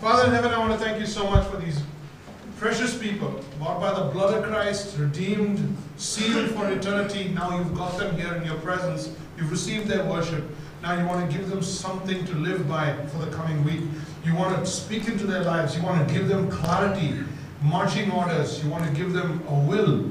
[0.00, 1.80] Father in heaven, I want to thank you so much for these
[2.58, 7.28] precious people, bought by the blood of Christ, redeemed, sealed for eternity.
[7.28, 9.14] Now you've got them here in your presence.
[9.38, 10.44] You've received their worship.
[10.82, 13.80] Now you want to give them something to live by for the coming week.
[14.24, 15.76] You want to speak into their lives.
[15.76, 17.20] You want to give them clarity,
[17.62, 18.62] marching orders.
[18.62, 20.10] You want to give them a will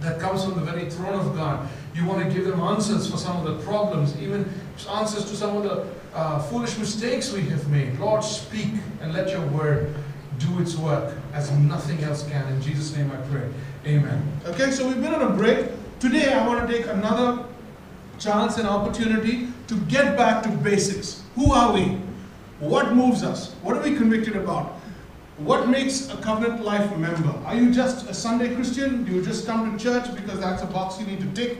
[0.00, 1.68] that comes from the very throne of God.
[1.94, 4.48] You want to give them answers for some of the problems, even
[4.90, 5.86] answers to some of the
[6.16, 7.98] uh, foolish mistakes we have made.
[7.98, 8.68] Lord, speak
[9.02, 9.94] and let your word
[10.38, 12.46] do its work as nothing else can.
[12.52, 13.48] In Jesus' name I pray.
[13.86, 14.22] Amen.
[14.46, 15.66] Okay, so we've been on a break.
[16.00, 17.44] Today I want to take another
[18.18, 21.22] chance and opportunity to get back to basics.
[21.34, 21.98] Who are we?
[22.60, 23.52] What moves us?
[23.62, 24.72] What are we convicted about?
[25.36, 27.28] What makes a covenant life member?
[27.44, 29.04] Are you just a Sunday Christian?
[29.04, 31.58] Do you just come to church because that's a box you need to tick?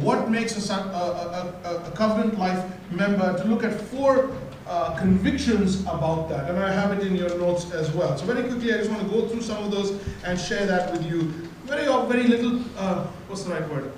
[0.00, 3.38] What makes a, a, a, a covenant life member?
[3.38, 4.30] To look at four
[4.66, 8.16] uh, convictions about that, and I have it in your notes as well.
[8.18, 10.92] So very quickly, I just want to go through some of those and share that
[10.92, 11.22] with you.
[11.64, 12.62] Very, very little.
[12.76, 13.90] Uh, what's the right word?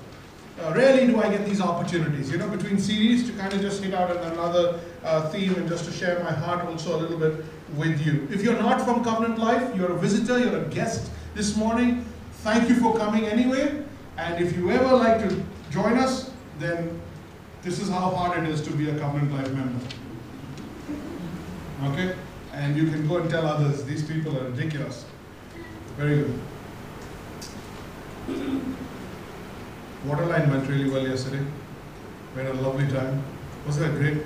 [0.61, 3.83] Uh, rarely do I get these opportunities, you know, between series to kind of just
[3.83, 7.43] hit out another uh, theme and just to share my heart also a little bit
[7.75, 8.27] with you.
[8.31, 12.05] If you're not from Covenant Life, you're a visitor, you're a guest this morning,
[12.43, 13.83] thank you for coming anyway.
[14.21, 17.01] And if you ever like to join us, then
[17.63, 19.85] this is how hard it is to be a Covenant Life member.
[21.85, 22.15] Okay?
[22.53, 25.05] And you can go and tell others, these people are ridiculous.
[25.97, 26.39] Very good.
[30.05, 31.43] Waterline went really well yesterday.
[32.35, 33.23] We had a lovely time.
[33.65, 34.23] Wasn't that great?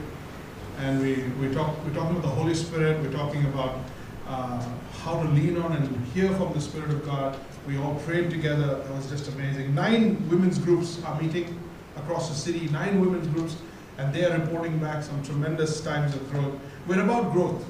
[0.80, 3.80] And we, we talk, we're talking about the Holy Spirit, we're talking about
[4.28, 4.62] uh,
[5.04, 7.40] how to lean on and hear from the Spirit of God.
[7.68, 8.84] We all prayed together.
[8.88, 9.74] It was just amazing.
[9.74, 11.60] Nine women's groups are meeting
[11.98, 13.56] across the city, nine women's groups,
[13.98, 16.54] and they are reporting back some tremendous times of growth.
[16.88, 17.66] We're about growth.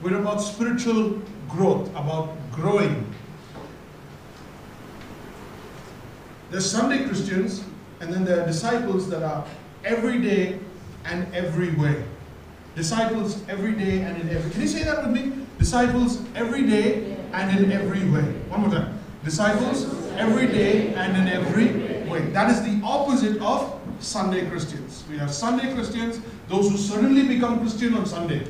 [0.00, 3.12] We're about spiritual growth, about growing.
[6.50, 7.64] There's Sunday Christians,
[8.00, 9.44] and then there are disciples that are
[9.84, 10.58] every day
[11.04, 12.02] and every way.
[12.74, 14.50] Disciples every day and in every.
[14.52, 15.32] Can you say that with me?
[15.58, 18.22] Disciples every day and in every way.
[18.48, 18.97] One more time.
[19.28, 19.84] Disciples
[20.16, 21.66] every day and in every
[22.10, 22.30] way.
[22.30, 25.04] That is the opposite of Sunday Christians.
[25.10, 26.18] We have Sunday Christians,
[26.48, 28.46] those who suddenly become Christian on Sunday.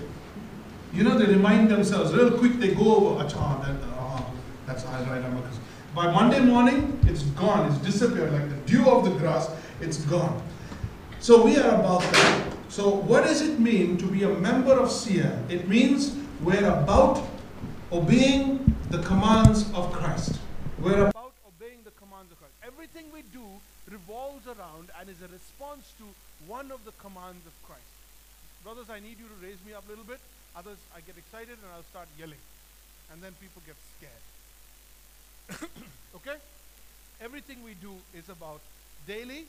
[0.94, 4.22] You know, they remind themselves real quick, they go over, that, uh,
[4.66, 5.64] that's right, I'm a Christian.
[5.96, 9.50] By Monday morning, it's gone, it's disappeared like the dew of the grass,
[9.80, 10.40] it's gone.
[11.18, 12.52] So we are about that.
[12.68, 15.42] So, what does it mean to be a member of SIA?
[15.48, 17.26] It means we're about
[17.90, 20.38] obeying the commands of Christ.
[20.80, 22.54] We're about obeying the commands of Christ.
[22.62, 23.42] Everything we do
[23.90, 26.04] revolves around and is a response to
[26.46, 27.82] one of the commands of Christ.
[28.62, 30.20] Brothers, I need you to raise me up a little bit.
[30.54, 32.38] Others, I get excited and I'll start yelling.
[33.12, 34.22] And then people get scared.
[36.16, 36.38] okay?
[37.20, 38.60] Everything we do is about
[39.04, 39.46] daily,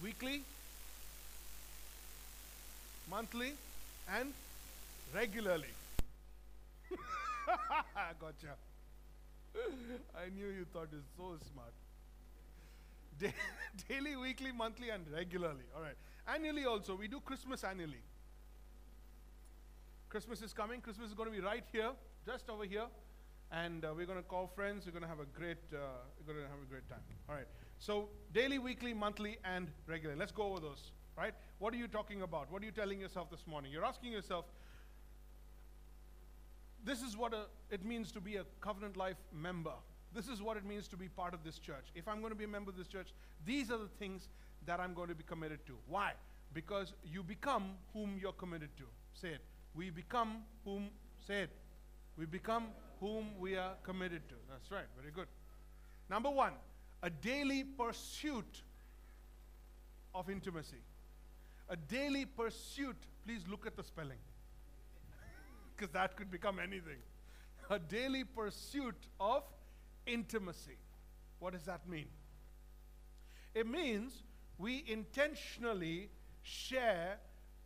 [0.00, 0.42] weekly,
[3.10, 3.54] monthly,
[4.14, 4.32] and
[5.12, 5.74] regularly.
[8.20, 8.54] gotcha.
[10.14, 11.72] I knew you thought it's so smart.
[13.18, 13.32] Da-
[13.88, 15.64] daily, weekly, monthly, and regularly.
[15.76, 15.96] All right.
[16.26, 16.96] Annually also.
[16.96, 18.02] We do Christmas annually.
[20.08, 20.80] Christmas is coming.
[20.80, 21.90] Christmas is going to be right here,
[22.26, 22.86] just over here.
[23.52, 24.86] And uh, we're going to call friends.
[24.86, 25.78] We're going to have a great, uh,
[26.26, 27.00] we're going to have a great time.
[27.28, 27.46] All right.
[27.78, 30.16] So daily, weekly, monthly, and regular.
[30.16, 30.92] Let's go over those.
[31.16, 31.34] Right?
[31.58, 32.50] What are you talking about?
[32.50, 33.70] What are you telling yourself this morning?
[33.70, 34.46] You're asking yourself,
[36.84, 39.72] this is what a, it means to be a covenant life member.
[40.14, 41.86] This is what it means to be part of this church.
[41.94, 43.08] If I'm going to be a member of this church,
[43.44, 44.28] these are the things
[44.66, 45.72] that I'm going to be committed to.
[45.88, 46.12] Why?
[46.52, 48.84] Because you become whom you're committed to.
[49.12, 49.40] Say it.
[49.74, 50.90] We become whom,
[51.26, 51.50] say it.
[52.16, 52.66] We become
[53.00, 54.34] whom we are committed to.
[54.48, 54.86] That's right.
[55.00, 55.26] Very good.
[56.08, 56.52] Number one,
[57.02, 58.62] a daily pursuit
[60.14, 60.82] of intimacy.
[61.68, 62.96] A daily pursuit.
[63.26, 64.18] Please look at the spelling.
[65.76, 66.98] Because that could become anything.
[67.70, 69.42] A daily pursuit of
[70.06, 70.76] intimacy.
[71.38, 72.06] What does that mean?
[73.54, 74.22] It means
[74.58, 76.10] we intentionally
[76.42, 77.16] share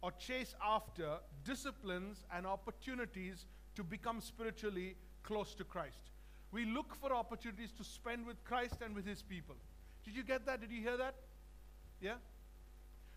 [0.02, 6.12] or chase after disciplines and opportunities to become spiritually close to Christ.
[6.52, 9.56] We look for opportunities to spend with Christ and with His people.
[10.04, 10.60] Did you get that?
[10.60, 11.14] Did you hear that?
[12.00, 12.14] Yeah?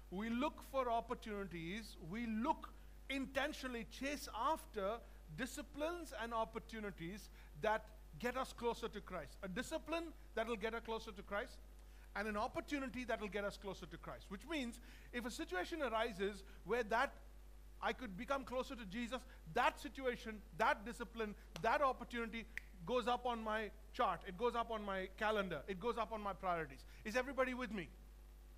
[0.09, 2.69] We look for opportunities, we look
[3.15, 4.97] intentionally, chase after
[5.37, 7.29] disciplines and opportunities
[7.61, 7.85] that
[8.19, 9.37] get us closer to Christ.
[9.43, 10.05] A discipline
[10.35, 11.57] that will get us closer to Christ,
[12.15, 14.25] and an opportunity that will get us closer to Christ.
[14.29, 14.79] Which means
[15.13, 17.13] if a situation arises where that
[17.81, 19.19] I could become closer to Jesus,
[19.53, 22.45] that situation, that discipline, that opportunity
[22.85, 24.21] goes up on my chart.
[24.27, 25.61] It goes up on my calendar.
[25.67, 26.83] It goes up on my priorities.
[27.05, 27.87] Is everybody with me?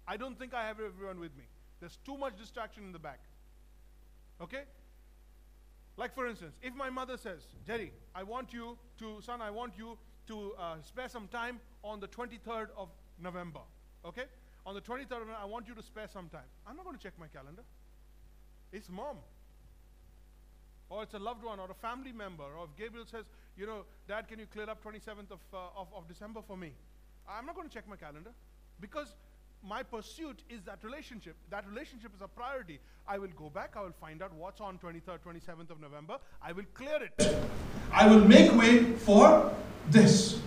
[0.08, 1.44] I don't think I have everyone with me.
[1.80, 3.20] There's too much distraction in the back.
[4.42, 4.64] Okay?
[5.96, 9.74] Like, for instance, if my mother says, Jerry, I want you to, son, I want
[9.78, 9.98] you
[10.28, 12.90] to uh, spare some time on the 23rd of
[13.22, 13.60] November.
[14.04, 14.26] Okay?
[14.66, 16.48] On the 23rd of November, I want you to spare some time.
[16.66, 17.64] I'm not going to check my calendar.
[18.72, 19.18] It's mom.
[20.90, 22.44] Or it's a loved one or a family member.
[22.44, 23.26] Or if Gabriel says,
[23.56, 26.72] you know, Dad, can you clear up 27th of, uh, of, of December for me?
[27.28, 28.32] I'm not going to check my calendar
[28.80, 29.14] because
[29.68, 31.36] my pursuit is that relationship.
[31.50, 32.80] That relationship is a priority.
[33.08, 36.18] I will go back, I will find out what's on 23rd, 27th of November.
[36.42, 37.36] I will clear it.
[37.92, 39.54] I will make way for
[39.90, 40.40] this.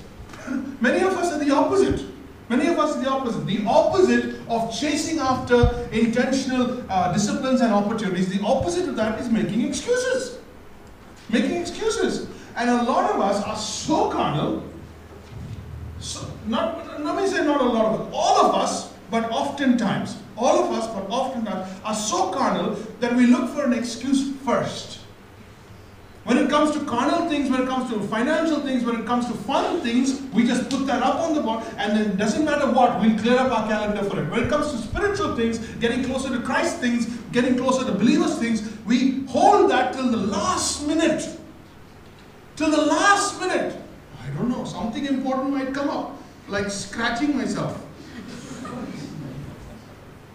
[0.81, 2.05] Many of us are the opposite.
[2.49, 3.47] Many of us are the opposite.
[3.47, 9.31] The opposite of chasing after intentional uh, disciplines and opportunities, the opposite of that is
[9.31, 10.39] making excuses.
[11.31, 12.29] Making excuses.
[12.55, 14.63] And a lot of us are so carnal,
[15.99, 20.17] so, not, let me say not a lot of us, all of us but oftentimes,
[20.37, 25.00] all of us, but oftentimes, are so carnal that we look for an excuse first.
[26.26, 29.26] When it comes to carnal things, when it comes to financial things, when it comes
[29.29, 32.69] to fun things, we just put that up on the board and then doesn't matter
[32.73, 34.29] what, we'll clear up our calendar for it.
[34.29, 38.41] When it comes to spiritual things, getting closer to Christ things, getting closer to believers
[38.41, 41.38] things, we hold that till the last minute.
[42.56, 43.81] Till the last minute.
[44.20, 47.86] I don't know, something important might come up, like scratching myself.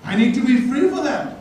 [0.04, 1.38] I need to be free for that.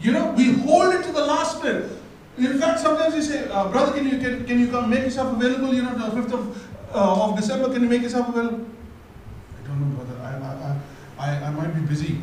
[0.00, 1.90] You know, we hold it to the last minute.
[2.38, 5.36] In fact, sometimes you say, uh, brother, can you can, can you come make yourself
[5.36, 5.74] available?
[5.74, 8.66] You know, the fifth of uh, of December, can you make yourself available?
[9.62, 10.20] I don't know, brother.
[10.22, 12.18] I I, I, I might be busy.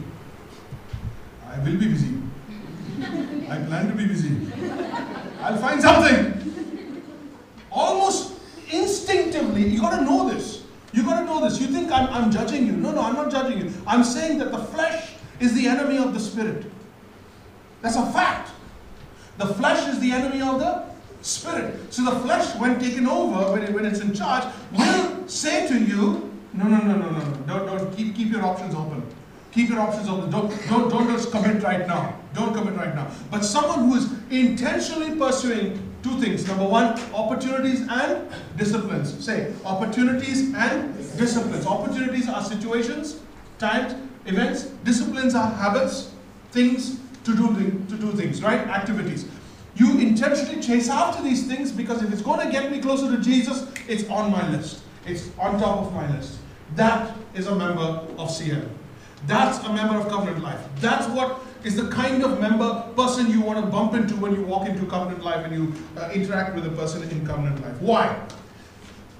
[1.47, 2.13] I will be busy.
[3.49, 4.35] I plan to be busy.
[5.41, 7.03] I'll find something.
[7.71, 8.39] Almost
[8.71, 10.56] instinctively, you got to know this.
[10.97, 11.61] You got to know this.
[11.61, 12.71] You think I'm, I'm judging you.
[12.71, 13.71] No, no, I'm not judging you.
[13.85, 16.65] I'm saying that the flesh is the enemy of the spirit.
[17.83, 18.49] That's a fact.
[19.37, 20.85] The flesh is the enemy of the
[21.21, 21.93] spirit.
[21.93, 25.77] So the flesh, when taken over, when, it, when it's in charge, will say to
[25.77, 27.35] you, no, no, no, no, no, no.
[27.45, 29.05] Don't, don't keep, keep your options open.
[29.51, 30.31] Keep your options open.
[30.31, 32.19] Don't, don't, don't just commit right now.
[32.33, 33.07] Don't commit right now.
[33.29, 36.47] But someone who is intentionally pursuing two things.
[36.47, 38.27] Number one, opportunities and
[38.57, 39.23] disciplines.
[39.23, 41.65] Say, opportunities and disciplines.
[41.65, 43.19] Opportunities are situations,
[43.57, 43.95] times,
[44.25, 44.63] events.
[44.83, 46.11] Disciplines are habits,
[46.51, 47.47] things to do,
[47.89, 48.61] to do things, right?
[48.67, 49.25] Activities.
[49.75, 53.21] You intentionally chase after these things because if it's going to get me closer to
[53.21, 54.81] Jesus, it's on my list.
[55.05, 56.37] It's on top of my list.
[56.75, 58.63] That is a member of CL.
[59.25, 60.59] That's a member of Covenant Life.
[60.79, 64.43] That's what is the kind of member person you want to bump into when you
[64.43, 67.81] walk into covenant life and you uh, interact with a person in covenant life.
[67.81, 68.19] Why?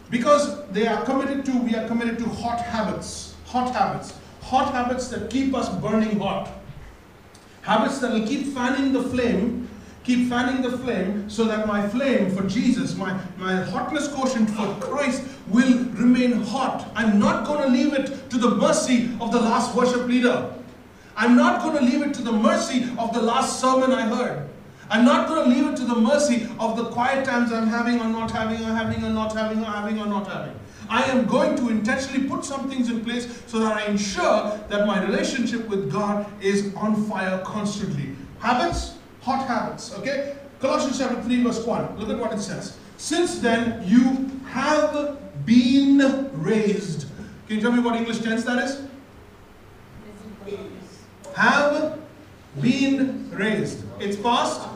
[0.10, 3.36] Because they are committed to, we are committed to hot habits.
[3.46, 4.14] Hot habits.
[4.42, 6.52] Hot habits that keep us burning hot.
[7.62, 9.68] Habits that will keep fanning the flame,
[10.06, 14.74] keep fanning the flame so that my flame for Jesus, my, my hotness quotient for
[14.80, 16.90] Christ will remain hot.
[16.96, 20.54] I'm not going to leave it to the mercy of the last worship leader.
[21.18, 24.48] I'm not going to leave it to the mercy of the last sermon I heard.
[24.88, 28.00] I'm not going to leave it to the mercy of the quiet times I'm having
[28.00, 30.58] or not having or having or not having or having or not having.
[30.90, 34.86] I am going to intentionally put some things in place so that I ensure that
[34.86, 38.16] my relationship with God is on fire constantly.
[38.40, 40.38] Habits, hot habits, okay?
[40.60, 41.98] Colossians chapter 3, verse 1.
[41.98, 42.78] Look at what it says.
[42.98, 47.08] Since then you have been raised.
[47.48, 48.84] Can you tell me what English tense that is?
[51.38, 52.00] Have
[52.60, 53.84] been raised.
[54.00, 54.68] It's past?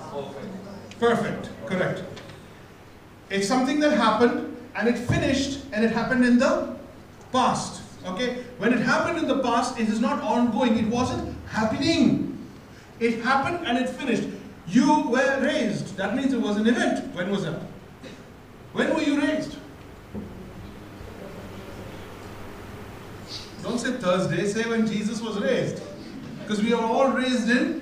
[1.00, 1.50] Perfect.
[1.66, 2.04] Correct.
[3.32, 6.76] It's something that happened and it finished and it happened in the
[7.32, 7.82] past.
[8.06, 8.44] Okay?
[8.60, 10.78] When it happened in the past, it is not ongoing.
[10.78, 12.38] It wasn't happening.
[13.00, 14.28] It happened and it finished.
[14.68, 15.98] You were raised.
[15.98, 17.14] That means it was an event.
[17.16, 17.60] When was that?
[18.74, 19.58] When were you raised?
[23.64, 25.82] Don't say Thursday, say when Jesus was raised.
[26.44, 27.82] Because we are all raised in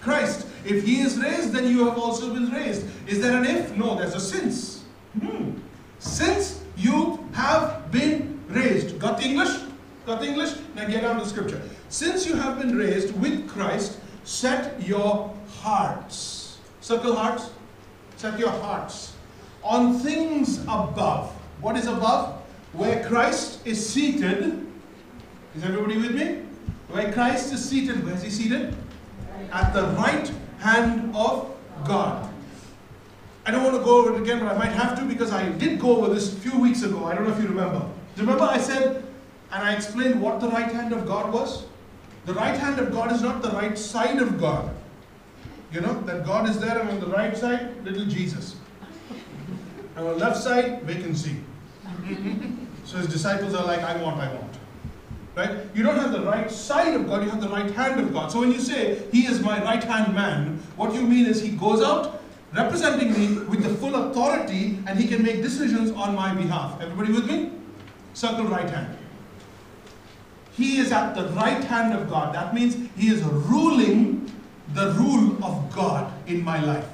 [0.00, 0.46] Christ.
[0.64, 2.86] If He is raised, then you have also been raised.
[3.06, 3.76] Is there an if?
[3.76, 4.84] No, there's a since.
[5.20, 5.52] Hmm.
[5.98, 8.98] Since you have been raised.
[8.98, 9.56] Got the English?
[10.06, 10.54] Got the English?
[10.74, 11.62] Now get on to scripture.
[11.88, 16.58] Since you have been raised with Christ, set your hearts.
[16.80, 17.50] Circle hearts.
[18.16, 19.14] Set your hearts
[19.64, 21.32] on things above.
[21.60, 22.40] What is above?
[22.72, 24.66] Where Christ is seated.
[25.56, 26.43] Is everybody with me?
[26.94, 28.72] Where Christ is seated, where is he seated?
[29.50, 31.52] At the right hand of
[31.84, 32.32] God.
[33.44, 35.48] I don't want to go over it again, but I might have to because I
[35.48, 37.04] did go over this a few weeks ago.
[37.06, 37.84] I don't know if you remember.
[38.16, 39.02] Remember, I said,
[39.50, 41.64] and I explained what the right hand of God was?
[42.26, 44.72] The right hand of God is not the right side of God.
[45.72, 48.54] You know, that God is there, and on the right side, little Jesus.
[49.96, 51.38] And on the left side, vacancy.
[52.84, 54.58] So his disciples are like, I want, I want.
[55.34, 55.50] Right?
[55.74, 58.30] You don't have the right side of God, you have the right hand of God.
[58.30, 61.50] So when you say, He is my right hand man, what you mean is He
[61.50, 62.22] goes out
[62.52, 66.80] representing me with the full authority and He can make decisions on my behalf.
[66.80, 67.50] Everybody with me?
[68.12, 68.96] Circle right hand.
[70.52, 72.32] He is at the right hand of God.
[72.32, 74.30] That means He is ruling
[74.72, 76.86] the rule of God in my life.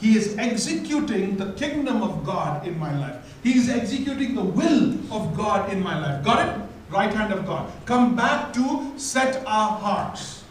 [0.00, 3.38] He is executing the kingdom of God in my life.
[3.42, 6.24] He is executing the will of God in my life.
[6.24, 6.71] Got it?
[6.92, 7.72] Right hand of God.
[7.86, 10.44] Come back to set our hearts.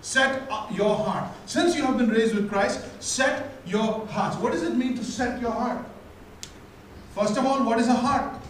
[0.00, 1.30] Set your heart.
[1.44, 4.38] Since you have been raised with Christ, set your hearts.
[4.38, 5.84] What does it mean to set your heart?
[7.14, 8.40] First of all, what is a heart?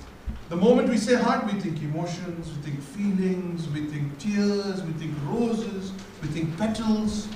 [0.51, 4.93] The moment we say heart, we think emotions, we think feelings, we think tears, we
[4.93, 7.27] think roses, we think petals,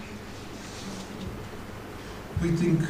[2.40, 2.80] we think.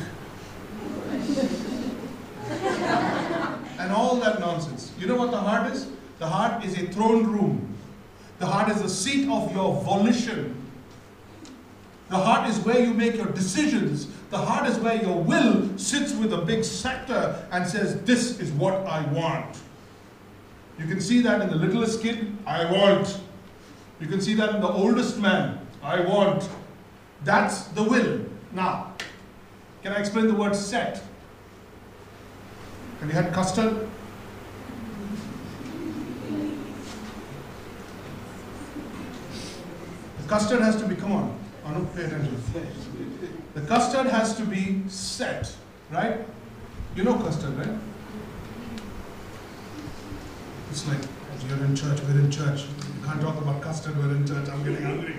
[3.80, 4.92] and all that nonsense.
[4.98, 5.86] You know what the heart is?
[6.18, 7.74] The heart is a throne room.
[8.38, 10.54] The heart is the seat of your volition.
[12.08, 14.08] The heart is where you make your decisions.
[14.30, 18.50] The heart is where your will sits with a big scepter and says, This is
[18.52, 19.58] what I want.
[20.78, 23.20] You can see that in the littlest kid, I want.
[23.98, 26.48] You can see that in the oldest man, I want.
[27.24, 28.20] That's the will.
[28.52, 28.94] Now,
[29.82, 31.02] can I explain the word set?
[33.00, 33.88] Have you had custard?
[40.15, 42.42] The custard has to be, come on, Anu, pay attention.
[43.54, 45.54] The custard has to be set,
[45.90, 46.20] right?
[46.94, 47.78] You know custard, right?
[50.70, 50.98] It's like,
[51.48, 52.62] you're in church, we're in church.
[52.62, 55.16] You can't talk about custard, we're in church, I'm getting hungry.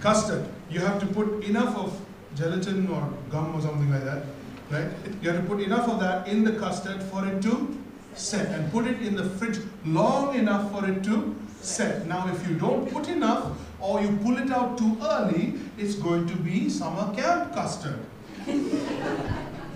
[0.00, 2.00] custard, you have to put enough of
[2.34, 4.24] gelatin or gum or something like that,
[4.70, 4.88] right?
[5.22, 7.81] You have to put enough of that in the custard for it to
[8.14, 12.06] set and put it in the fridge long enough for it to set.
[12.06, 16.26] Now, if you don't put enough or you pull it out too early, it's going
[16.26, 17.98] to be summer camp custard.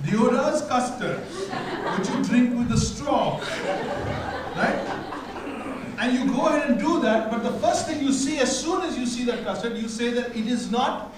[0.07, 3.41] Deoda's custard, which you drink with a straw,
[4.55, 5.03] right?
[5.99, 8.83] And you go ahead and do that, but the first thing you see, as soon
[8.83, 11.13] as you see that custard, you say that it is not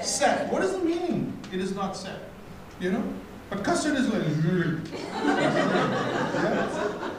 [0.00, 0.50] set.
[0.50, 1.36] What is the meaning?
[1.52, 2.20] It is not set.
[2.80, 3.12] You know?
[3.62, 4.22] Custard is like.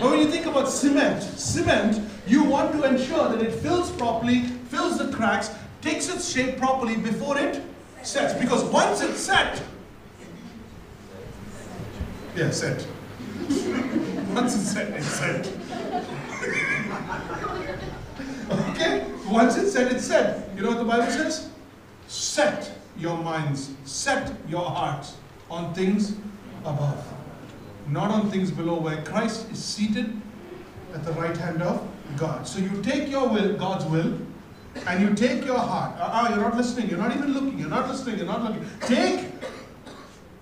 [0.00, 4.42] But when you think about cement, cement, you want to ensure that it fills properly,
[4.70, 7.60] fills the cracks, takes its shape properly before it
[8.02, 8.32] sets.
[8.34, 9.60] Because once it's set,
[12.36, 12.86] yeah, set.
[14.28, 15.46] Once it's set, it's set.
[18.70, 19.04] okay?
[19.26, 20.48] Once it's set, it's set.
[20.54, 21.48] You know what the Bible says?
[22.06, 25.17] Set your minds, set your hearts
[25.50, 26.16] on things
[26.64, 27.06] above,
[27.88, 30.20] not on things below, where Christ is seated
[30.94, 31.86] at the right hand of
[32.16, 32.46] God.
[32.46, 34.18] So you take your will, God's will,
[34.86, 35.94] and you take your heart.
[35.98, 36.88] Ah, uh, you're not listening.
[36.88, 37.58] You're not even looking.
[37.58, 38.18] You're not listening.
[38.18, 38.64] You're not looking.
[38.80, 39.26] Take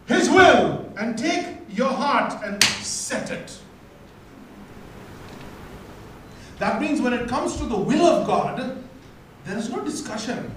[0.06, 3.58] His will and take your heart and set it.
[6.58, 8.82] That means when it comes to the will of God,
[9.44, 10.50] there is no discussion.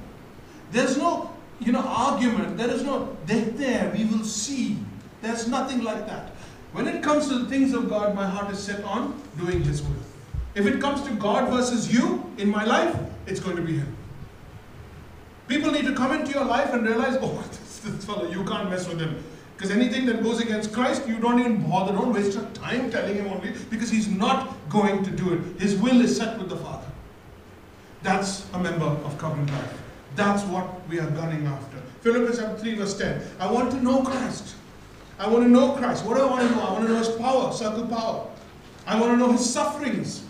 [0.71, 1.33] There's no,
[1.69, 2.57] you know, argument.
[2.57, 4.79] There is no, there, there, we will see.
[5.21, 6.29] There's nothing like that.
[6.71, 9.83] When it comes to the things of God, my heart is set on doing His
[9.83, 10.01] will.
[10.55, 12.95] If it comes to God versus you in my life,
[13.27, 13.95] it's going to be Him.
[15.47, 18.67] People need to come into your life and realize, oh, this, this fellow, you can't
[18.67, 19.23] mess with him.
[19.55, 21.91] Because anything that goes against Christ, you don't even bother.
[21.91, 25.61] Don't waste your time telling him only because he's not going to do it.
[25.61, 26.87] His will is set with the Father.
[28.01, 29.88] That's a member of covenant life.
[30.15, 31.77] That's what we are gunning after.
[32.01, 33.21] Philippians chapter 3, verse 10.
[33.39, 34.55] I want to know Christ.
[35.17, 36.05] I want to know Christ.
[36.05, 36.61] What do I want to know?
[36.61, 38.27] I want to know his power, circle power.
[38.87, 40.23] I want to know his sufferings.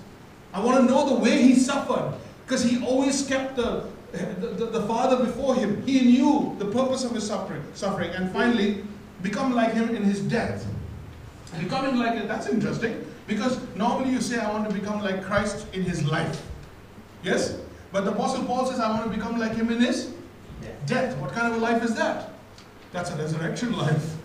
[0.54, 2.14] I want to know the way he suffered.
[2.46, 5.86] Because he always kept the, the, the, the Father before him.
[5.86, 7.64] He knew the purpose of his suffering.
[7.76, 8.10] suffering.
[8.12, 8.84] And finally,
[9.22, 10.66] become like him in his death.
[11.60, 13.06] Becoming like it, that's interesting.
[13.28, 16.44] Because normally you say, I want to become like Christ in his life.
[17.24, 17.58] Yes?
[17.92, 20.14] But the Apostle Paul says, I want to become like him in his
[20.86, 21.18] death.
[21.18, 22.32] What kind of a life is that?
[22.92, 24.16] That's a resurrection life.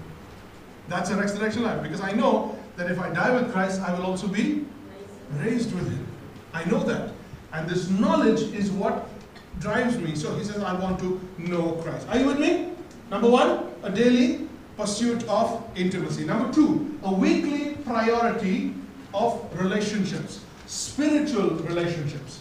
[0.88, 1.82] That's a resurrection life.
[1.82, 4.64] Because I know that if I die with Christ, I will also be
[5.32, 6.06] raised with him.
[6.52, 7.12] I know that.
[7.52, 9.08] And this knowledge is what
[9.60, 10.14] drives me.
[10.14, 12.06] So he says, I want to know Christ.
[12.08, 12.70] Are you with me?
[13.10, 16.24] Number one, a daily pursuit of intimacy.
[16.24, 18.74] Number two, a weekly priority
[19.12, 22.40] of relationships, spiritual relationships.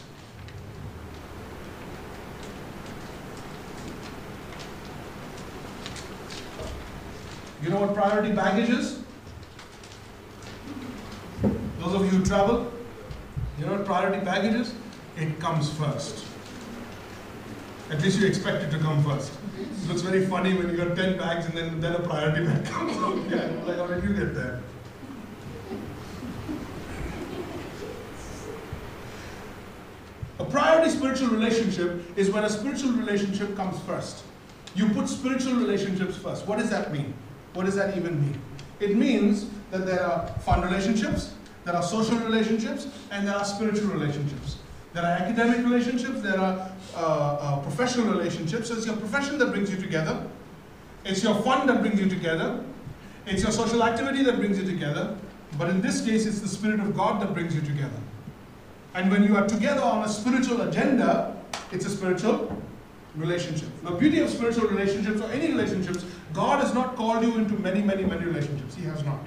[7.63, 8.99] You know what priority baggage is?
[11.79, 12.69] Those of you who travel,
[13.57, 14.73] you know what priority baggage is?
[15.15, 16.25] It comes first.
[17.89, 19.31] At least you expect it to come first.
[19.57, 22.65] It looks very funny when you got 10 bags and then, then a priority bag
[22.75, 23.15] comes out.
[23.29, 24.61] Yeah, like how did you get there?
[30.39, 34.25] A priority spiritual relationship is when a spiritual relationship comes first.
[34.75, 36.45] You put spiritual relationships first.
[36.45, 37.13] What does that mean?
[37.53, 38.39] What does that even mean?
[38.79, 41.33] It means that there are fun relationships,
[41.65, 44.57] there are social relationships, and there are spiritual relationships.
[44.93, 48.67] There are academic relationships, there are uh, uh, professional relationships.
[48.67, 50.27] So it's your profession that brings you together,
[51.05, 52.63] it's your fun that brings you together,
[53.25, 55.17] it's your social activity that brings you together,
[55.57, 57.99] but in this case, it's the Spirit of God that brings you together.
[58.95, 61.35] And when you are together on a spiritual agenda,
[61.71, 62.55] it's a spiritual
[63.15, 63.69] relationship.
[63.83, 67.81] The beauty of spiritual relationships or any relationships, God has not called you into many,
[67.81, 68.75] many, many relationships.
[68.75, 69.19] He has not.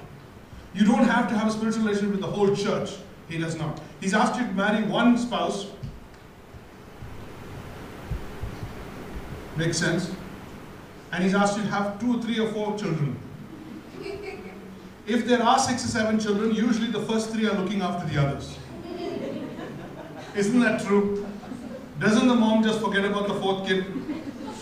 [0.73, 2.91] You don't have to have a spiritual relationship with the whole church.
[3.29, 3.81] He does not.
[3.99, 5.67] He's asked you to marry one spouse.
[9.55, 10.11] Makes sense.
[11.11, 13.17] And he's asked you to have two, three, or four children.
[15.07, 18.21] If there are six or seven children, usually the first three are looking after the
[18.21, 18.57] others.
[20.35, 21.25] Isn't that true?
[21.99, 23.85] Doesn't the mom just forget about the fourth kid?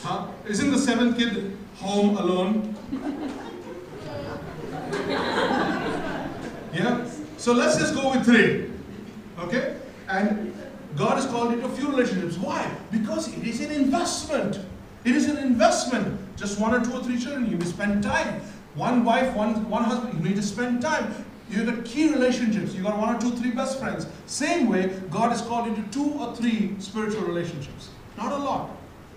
[0.03, 0.27] Huh?
[0.47, 2.75] Isn't the seventh kid home alone?
[6.73, 7.09] Yeah?
[7.37, 8.69] So let's just go with three.
[9.39, 9.77] Okay?
[10.07, 10.53] And
[10.95, 12.37] God has called it a few relationships.
[12.37, 12.69] Why?
[12.91, 14.59] Because it is an investment.
[15.03, 16.19] It is an investment.
[16.35, 18.41] Just one or two or three children, you need to spend time.
[18.75, 21.13] One wife, one, one husband, you need to spend time.
[21.49, 22.73] You've got key relationships.
[22.73, 24.07] You've got one or two, three best friends.
[24.25, 27.89] Same way, God is called into two or three spiritual relationships.
[28.17, 28.71] Not a lot.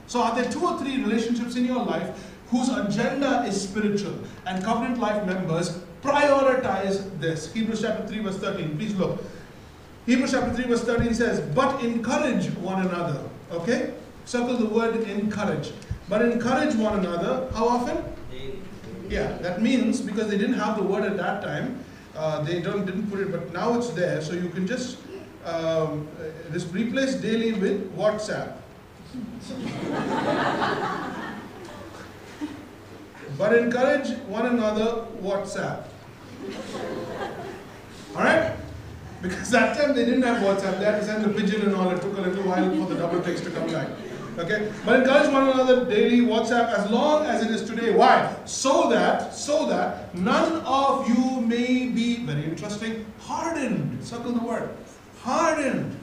[0.06, 4.14] So are there two or three relationships in your life whose agenda is spiritual?
[4.46, 7.52] And Covenant Life members prioritize this.
[7.52, 8.76] Hebrews chapter 3 verse 13.
[8.76, 9.22] Please look.
[10.06, 13.22] Hebrews chapter 3 verse 13 says, but encourage one another.
[13.52, 13.94] Okay?
[14.24, 15.72] Circle the word encourage.
[16.08, 17.50] But encourage one another.
[17.54, 18.02] How often?
[19.08, 21.82] Yeah, that means because they didn't have the word at that time,
[22.14, 24.20] uh, they don't didn't put it, but now it's there.
[24.20, 24.98] So you can just
[25.46, 26.06] um,
[26.52, 28.56] just replace daily with WhatsApp.
[33.38, 35.84] but encourage one another WhatsApp.
[38.16, 38.56] All right?
[39.22, 41.90] Because that time they didn't have WhatsApp, they had to send the pigeon and all.
[41.90, 43.88] It took a little while for the double text to come back.
[44.38, 44.72] Okay?
[44.84, 47.94] But encourage one another daily, WhatsApp, as long as it is today.
[47.94, 48.34] Why?
[48.44, 54.04] So that, so that none of you may be, very interesting, hardened.
[54.04, 54.70] Circle the word.
[55.22, 55.96] Hardened.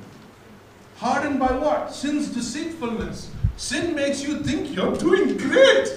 [0.98, 1.94] Hardened by what?
[1.94, 3.32] Sin's deceitfulness.
[3.58, 5.88] Sin makes you think you're doing great.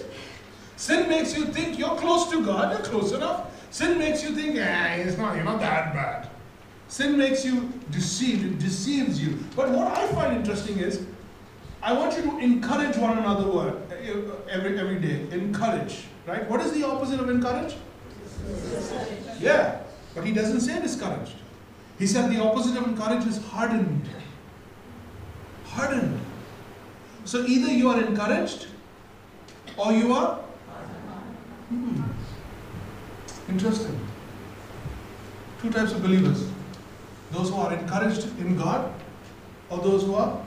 [0.78, 3.50] Sin makes you think you're close to God, you're close enough.
[3.72, 6.28] Sin makes you think, eh, it's not, you're not that bad.
[6.86, 9.40] Sin makes you deceived, it deceives you.
[9.56, 11.04] But what I find interesting is,
[11.82, 15.26] I want you to encourage one another word uh, every, every day.
[15.32, 16.48] Encourage, right?
[16.48, 17.74] What is the opposite of encourage?
[19.40, 19.80] Yeah,
[20.14, 21.34] but he doesn't say discouraged.
[21.98, 24.08] He said the opposite of encourage is hardened.
[25.64, 26.20] Hardened.
[27.24, 28.68] So either you are encouraged
[29.76, 30.38] or you are.
[31.68, 32.02] Hmm.
[33.48, 34.00] Interesting.
[35.60, 36.48] Two types of believers
[37.30, 38.90] those who are encouraged in God
[39.68, 40.40] or those who are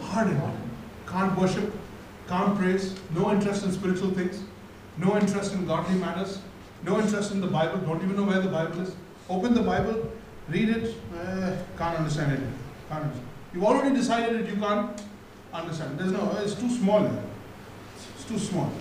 [0.00, 0.40] hardened.
[1.06, 1.74] Can't worship,
[2.28, 4.40] can't praise, no interest in spiritual things,
[4.98, 6.38] no interest in godly matters,
[6.84, 8.94] no interest in the Bible, don't even know where the Bible is.
[9.28, 10.10] Open the Bible,
[10.48, 12.40] read it, eh, can't understand it.
[12.88, 13.28] Can't understand.
[13.52, 15.02] You've already decided that you can't
[15.52, 15.98] understand.
[15.98, 17.10] There's no, it's too small.
[18.14, 18.72] It's too small.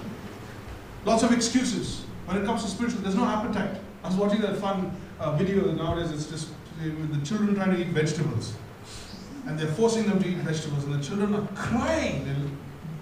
[1.06, 2.04] Lots of excuses.
[2.26, 3.80] When it comes to spiritual, there's no appetite.
[4.04, 6.50] I was watching that fun uh, video nowadays, it's just
[6.82, 8.54] the children trying to eat vegetables.
[9.48, 12.26] And they're forcing them to eat vegetables, and the children are crying.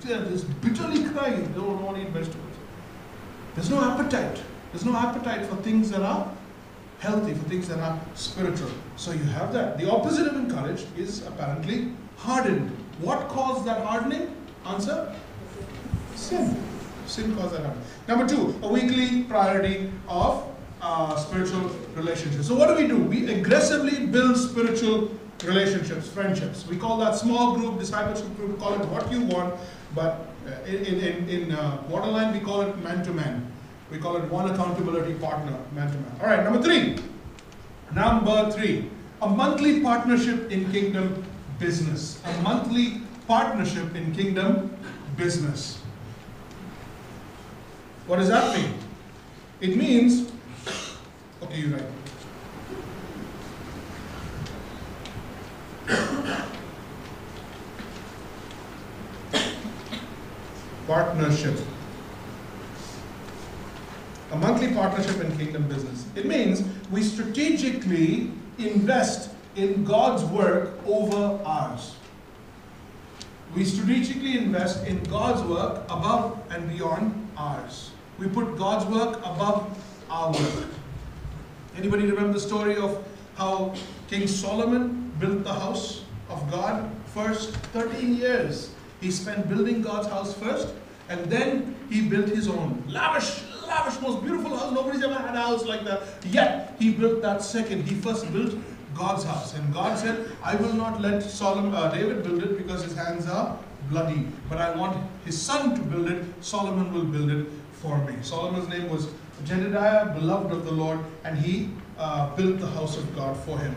[0.02, 1.48] They're, they're just bitterly crying.
[1.54, 2.54] They don't want to eat vegetables.
[3.56, 4.42] There's no appetite.
[4.72, 6.32] There's no appetite for things that are
[7.00, 8.72] healthy, for things that are spiritual.
[8.98, 9.78] So you have that.
[9.78, 12.70] The opposite of encouraged is apparently hardened.
[13.00, 14.36] What caused that hardening?
[14.66, 15.16] Answer?
[16.16, 16.62] Sin.
[17.06, 17.88] Sin caused that hardening.
[18.10, 20.44] Number two, a weekly priority of
[20.82, 22.48] uh, spiritual relationships.
[22.48, 22.98] So what do we do?
[22.98, 25.12] We aggressively build spiritual
[25.46, 26.66] relationships, friendships.
[26.66, 29.54] We call that small group, discipleship group, call it what you want,
[29.94, 31.84] but uh, in, in, in uh,
[32.34, 33.46] we call it man to man.
[33.92, 36.16] We call it one accountability partner, man to man.
[36.20, 36.98] All right, number three.
[37.94, 38.90] Number three,
[39.22, 41.24] a monthly partnership in kingdom
[41.60, 42.20] business.
[42.26, 44.76] A monthly partnership in kingdom
[45.16, 45.79] business.
[48.10, 48.74] What does that mean?
[49.62, 50.32] It means,
[51.44, 51.84] okay, you're right.
[60.88, 61.56] Partnership.
[64.32, 66.08] A monthly partnership in kingdom business.
[66.16, 71.94] It means we strategically invest in God's work over ours.
[73.56, 77.92] We strategically invest in God's work above and beyond ours.
[78.20, 79.78] We put God's work above
[80.10, 80.68] our work.
[81.78, 83.02] Anybody remember the story of
[83.36, 83.74] how
[84.10, 88.72] King Solomon built the house of God first 13 years?
[89.00, 90.74] He spent building God's house first,
[91.08, 94.74] and then he built his own lavish, lavish, most beautiful house.
[94.74, 96.02] Nobody's ever had a house like that.
[96.26, 97.84] Yet he built that second.
[97.84, 98.54] He first built
[98.96, 102.84] God's house, and God said, "I will not let Solomon, uh, David build it because
[102.84, 103.58] his hands are
[103.90, 106.26] bloody, but I want his son to build it.
[106.42, 107.48] Solomon will build it
[107.82, 109.08] for me." Solomon's name was
[109.46, 113.76] Jedediah, beloved of the Lord, and he uh, built the house of God for him.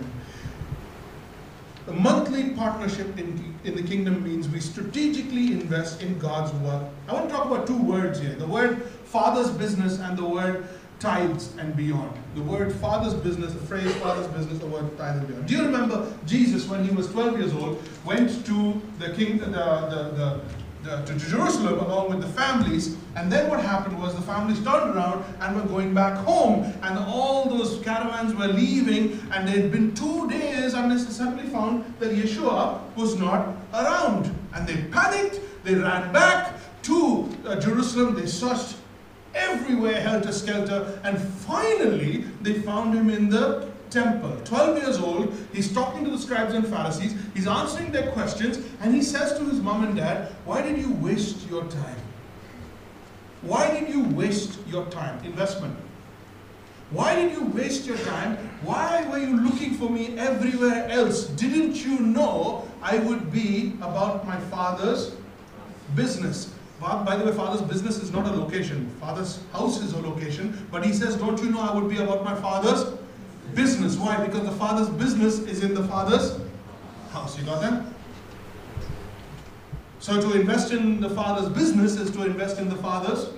[1.89, 6.85] A monthly partnership in, in the kingdom means we strategically invest in God's work.
[7.09, 10.65] I want to talk about two words here the word father's business and the word
[11.01, 12.17] tithes and beyond.
[12.37, 15.49] The word father's business, the phrase father's business, the word tithes and beyond.
[15.49, 19.47] Do you remember Jesus, when he was 12 years old, went to the king, the,
[19.47, 20.41] the, the,
[20.83, 24.95] the, to Jerusalem along with the families, and then what happened was the families turned
[24.95, 29.71] around and were going back home, and all those caravans were leaving, and they had
[29.71, 35.41] been two days, and they suddenly found that Yeshua was not around, and they panicked.
[35.65, 38.15] They ran back to uh, Jerusalem.
[38.15, 38.77] They searched
[39.35, 44.37] everywhere, helter skelter, and finally they found him in the temple.
[44.45, 48.95] 12 years old, he's talking to the scribes and Pharisees, he's answering their questions, and
[48.95, 51.97] he says to his mom and dad, Why did you waste your time?
[53.43, 55.23] Why did you waste your time?
[55.25, 55.77] Investment.
[56.91, 58.37] Why did you waste your time?
[58.63, 61.27] Why were you looking for me everywhere else?
[61.27, 65.15] Didn't you know I would be about my father's
[65.95, 66.55] business?
[66.81, 68.91] By the way, father's business is not a location.
[69.01, 70.67] Father's house is a location.
[70.71, 72.85] But he says, Don't you know I would be about my father's
[73.55, 73.97] business?
[73.97, 74.25] Why?
[74.25, 76.39] Because the father's business is in the father's
[77.11, 77.39] house.
[77.39, 77.85] You got that?
[80.01, 83.29] So to invest in the father's business is to invest in the father's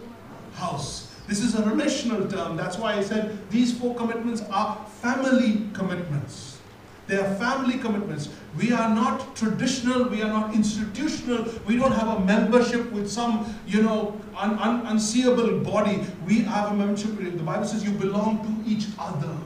[0.55, 1.15] house.
[1.27, 2.57] This is a relational term.
[2.57, 6.59] That's why I said these four commitments are family commitments.
[7.07, 8.31] They are family commitments.
[8.57, 13.55] We are not traditional, we are not institutional, we don't have a membership with some,
[13.67, 16.03] you know, un- un- unseeable body.
[16.27, 17.19] We have a membership.
[17.19, 19.37] The Bible says you belong to each other.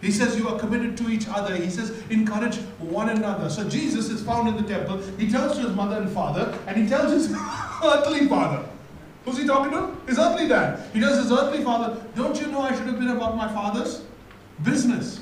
[0.00, 1.56] He says you are committed to each other.
[1.56, 3.50] He says encourage one another.
[3.50, 4.98] So Jesus is found in the temple.
[5.18, 7.32] He tells to his mother and father, and he tells his
[7.84, 8.64] earthly father.
[9.24, 9.94] Who's he talking to?
[10.06, 10.88] His earthly dad.
[10.92, 14.02] He tells his earthly father, Don't you know I should have been about my father's
[14.62, 15.20] business?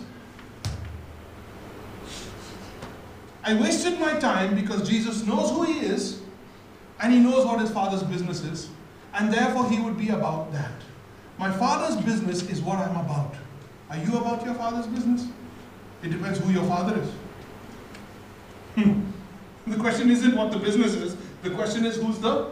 [3.42, 6.20] I wasted my time because Jesus knows who he is
[7.00, 8.68] and he knows what his father's business is,
[9.14, 10.72] and therefore he would be about that.
[11.38, 13.34] My father's business is what I'm about.
[13.90, 15.26] Are you about your father's business?
[16.02, 17.10] It depends who your father is.
[18.74, 19.00] Hmm.
[19.66, 22.50] The question isn't what the business is, the question is who's the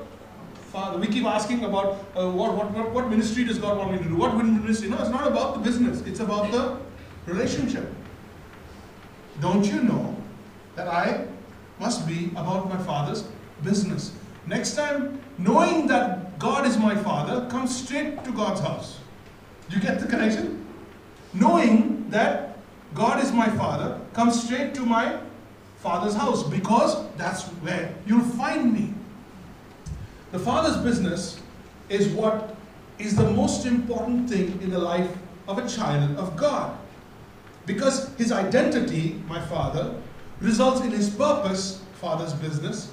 [0.72, 0.98] father.
[0.98, 4.04] We keep asking about uh, what, what, what, what ministry does God want me to
[4.04, 4.16] do?
[4.16, 4.88] What ministry?
[4.88, 6.78] No, it's not about the business, it's about the
[7.26, 7.92] relationship.
[9.40, 10.16] Don't you know
[10.76, 11.26] that I
[11.78, 13.24] must be about my father's
[13.62, 14.12] business?
[14.46, 18.98] Next time, knowing that God is my father, come straight to God's house.
[19.68, 20.63] Do you get the connection?
[21.34, 22.58] Knowing that
[22.94, 25.18] God is my father, come straight to my
[25.78, 28.94] father's house because that's where you'll find me.
[30.32, 31.40] The father's business
[31.88, 32.56] is what
[32.98, 35.10] is the most important thing in the life
[35.48, 36.78] of a child of God.
[37.66, 39.94] Because his identity, my father,
[40.40, 42.90] results in his purpose, father's business,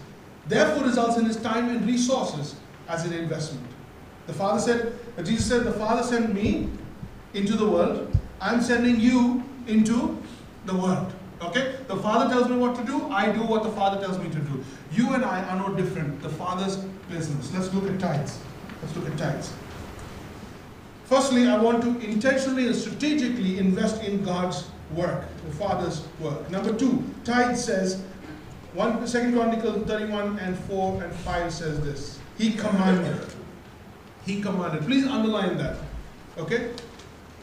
[0.47, 2.55] therefore results in his time and resources
[2.87, 3.67] as an investment.
[4.27, 6.69] The father said, Jesus said, the father sent me
[7.33, 8.10] into the world,
[8.41, 10.21] I'm sending you into
[10.65, 11.13] the world.
[11.41, 11.75] Okay?
[11.87, 14.39] The father tells me what to do, I do what the father tells me to
[14.39, 14.63] do.
[14.91, 16.21] You and I are no different.
[16.21, 16.77] The father's
[17.09, 17.53] business.
[17.53, 18.39] Let's look at tithes.
[18.81, 19.53] Let's look at tithes.
[21.05, 26.49] Firstly, I want to intentionally and strategically invest in God's work, the Father's work.
[26.49, 28.01] Number two, tithe says,
[28.73, 32.19] one, Second Chronicles 31 and 4 and 5 says this.
[32.37, 33.27] He commanded.
[34.25, 34.83] He commanded.
[34.83, 35.77] Please underline that.
[36.37, 36.71] Okay?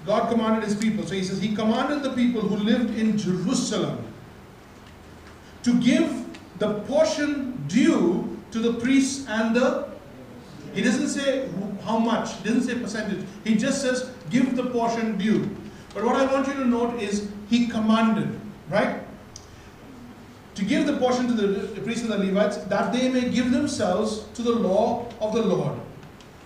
[0.06, 1.06] God commanded his people.
[1.06, 4.04] So he says, He commanded the people who lived in Jerusalem
[5.62, 6.26] to give
[6.58, 9.88] the portion due to the priests and the.
[10.74, 11.48] He doesn't say
[11.84, 13.24] how much, he doesn't say percentage.
[13.44, 15.56] He just says, give the portion due.
[15.94, 19.00] But what I want you to note is, he commanded, right?
[20.56, 24.26] To give the portion to the priests and the Levites, that they may give themselves
[24.34, 25.78] to the law of the Lord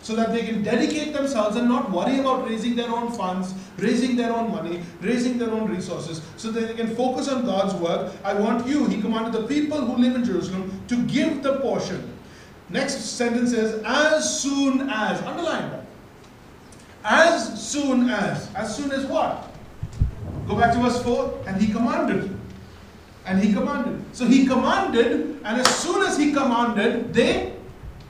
[0.03, 4.17] so that they can dedicate themselves and not worry about raising their own funds, raising
[4.17, 8.13] their own money, raising their own resources, so that they can focus on God's work.
[8.25, 12.13] I want you, he commanded the people who live in Jerusalem to give the portion.
[12.69, 15.85] Next sentence is, as soon as, underline that.
[17.05, 18.53] As soon as.
[18.55, 19.51] As soon as what?
[20.49, 22.37] Go back to verse 4, and he commanded.
[23.25, 24.03] And he commanded.
[24.13, 27.55] So he commanded, and as soon as he commanded, they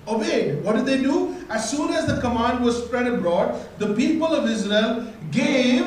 [0.07, 0.63] obeyed.
[0.65, 1.37] What did they do?
[1.49, 5.87] As soon as the command was spread abroad, the people of Israel gave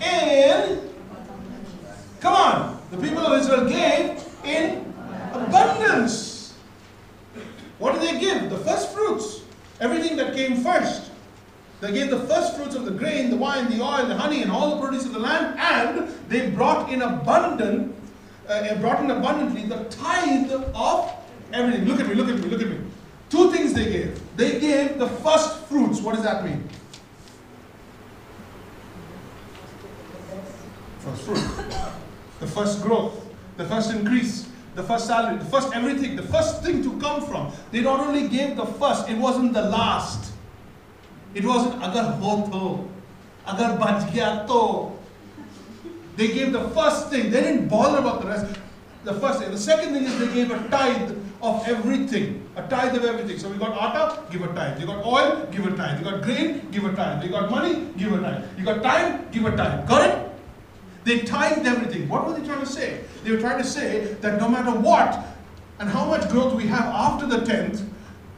[0.00, 0.90] in.
[2.20, 2.82] Come on.
[2.90, 4.92] The people of Israel gave in
[5.32, 6.54] abundance.
[7.78, 8.50] What did they give?
[8.50, 9.42] The first fruits.
[9.80, 11.10] Everything that came first.
[11.80, 14.52] They gave the first fruits of the grain, the wine, the oil, the honey, and
[14.52, 17.94] all the produce of the land, and they brought in abundant,
[18.46, 21.19] uh, brought in abundantly the tithe of
[21.52, 21.86] Everything.
[21.86, 22.78] Look at me, look at me, look at me.
[23.28, 24.20] Two things they gave.
[24.36, 26.00] They gave the first fruits.
[26.00, 26.68] What does that mean?
[30.98, 31.66] First fruit.
[32.40, 33.24] The first growth.
[33.56, 34.48] The first increase.
[34.74, 35.38] The first salary.
[35.38, 36.16] The first everything.
[36.16, 37.52] The first thing to come from.
[37.70, 40.32] They not only gave the first, it wasn't the last.
[41.34, 42.88] It wasn't agar ho
[43.46, 44.96] agar baj
[46.16, 47.30] They gave the first thing.
[47.30, 48.58] They didn't bother about the rest.
[49.04, 49.50] The first thing.
[49.50, 52.48] The second thing is they gave a tithe of everything.
[52.56, 53.38] A tithe of everything.
[53.38, 54.80] So we got atta, give a tithe.
[54.80, 55.98] You got oil, give a tithe.
[55.98, 57.24] You got grain, give a tithe.
[57.24, 58.44] You got money, give a tithe.
[58.58, 59.88] You got time, give a tithe.
[59.88, 60.30] Got it?
[61.04, 62.08] They tithed everything.
[62.08, 63.00] What were they trying to say?
[63.24, 65.24] They were trying to say that no matter what
[65.78, 67.82] and how much growth we have after the tenth,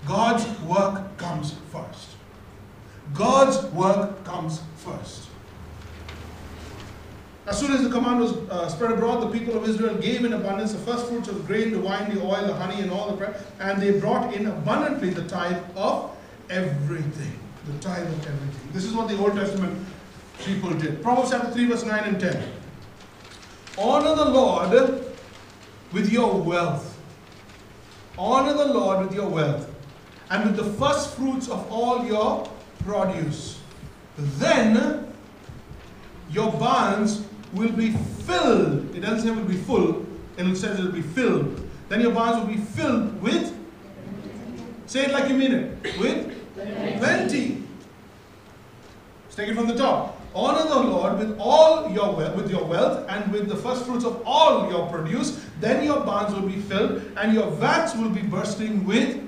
[0.06, 2.10] God's work comes first.
[3.14, 5.28] God's work comes first.
[7.46, 10.33] As soon as the command was uh, spread abroad, the people of Israel gave in
[10.33, 13.16] abundance the first fruits of grain, the wine, the oil, the honey, and all the
[13.16, 16.16] bread, and they brought in abundantly the tithe of
[16.50, 17.38] everything.
[17.66, 18.68] The tithe of everything.
[18.72, 19.85] This is what the Old Testament
[20.38, 21.02] people did.
[21.02, 22.52] Proverbs chapter 3, verse 9 and 10.
[23.76, 25.05] Honor the Lord
[25.92, 26.96] with your wealth.
[28.16, 29.68] Honor the Lord with your wealth,
[30.31, 32.48] and with the first fruits of all your
[32.85, 33.61] produce.
[34.16, 35.12] Then
[36.31, 37.92] your barns will be
[38.26, 38.94] filled.
[38.94, 40.06] It doesn't say will be full,
[40.38, 41.68] it says it will be filled.
[41.88, 43.54] Then your barns will be filled with,
[44.86, 46.34] say it like you mean it, with
[46.98, 47.62] plenty.
[49.24, 50.18] Let's take it from the top.
[50.34, 54.04] Honor the Lord with all your wealth, with your wealth and with the first fruits
[54.04, 55.44] of all your produce.
[55.60, 59.20] Then your barns will be filled, and your vats will be bursting with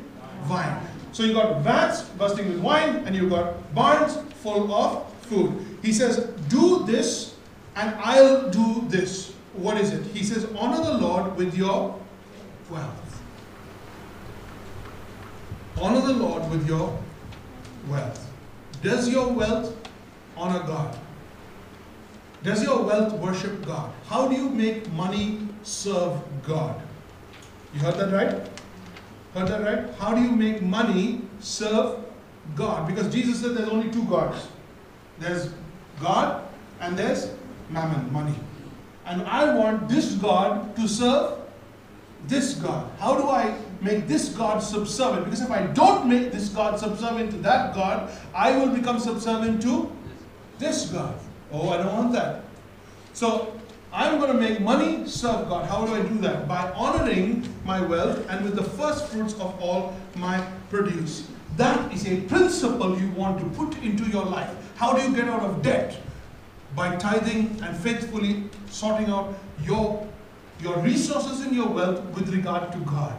[0.48, 0.80] wine.
[1.12, 5.78] So you got vats bursting with wine, and you got barns full of food.
[5.82, 7.33] He says, "Do this
[7.76, 9.34] and I'll do this.
[9.54, 10.04] What is it?
[10.06, 11.98] He says, honor the Lord with your
[12.70, 13.22] wealth.
[15.80, 16.98] Honor the Lord with your
[17.88, 18.30] wealth.
[18.82, 19.76] Does your wealth
[20.36, 20.98] honor God?
[22.42, 23.90] Does your wealth worship God?
[24.06, 26.80] How do you make money serve God?
[27.72, 28.48] You heard that right?
[29.34, 29.94] Heard that right?
[29.98, 32.04] How do you make money serve
[32.54, 32.86] God?
[32.86, 34.46] Because Jesus said there's only two gods.
[35.18, 35.54] There's
[36.00, 36.46] God
[36.80, 37.30] and there's
[37.70, 38.34] mammon, money.
[39.06, 41.38] And I want this God to serve
[42.26, 42.90] this God.
[42.98, 45.24] How do I make this God subservient?
[45.24, 49.60] Because if I don't make this God subservient to that God, I will become subservient
[49.62, 49.92] to
[50.58, 51.14] this God.
[51.52, 52.44] Oh, I don't want that.
[53.12, 53.60] So
[53.92, 55.66] I'm going to make money serve God.
[55.66, 56.48] How do I do that?
[56.48, 61.28] By honoring my wealth and with the first fruits of all my produce.
[61.56, 64.50] That is a principle you want to put into your life.
[64.76, 66.00] How do you get out of debt?
[66.74, 70.06] By tithing and faithfully sorting out your,
[70.60, 73.14] your resources and your wealth with regard to God.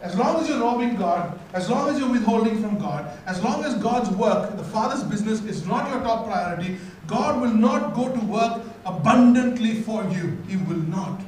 [0.00, 3.64] As long as you're robbing God, as long as you're withholding from God, as long
[3.64, 8.12] as God's work, the Father's business, is not your top priority, God will not go
[8.12, 10.36] to work abundantly for you.
[10.48, 11.20] He will not.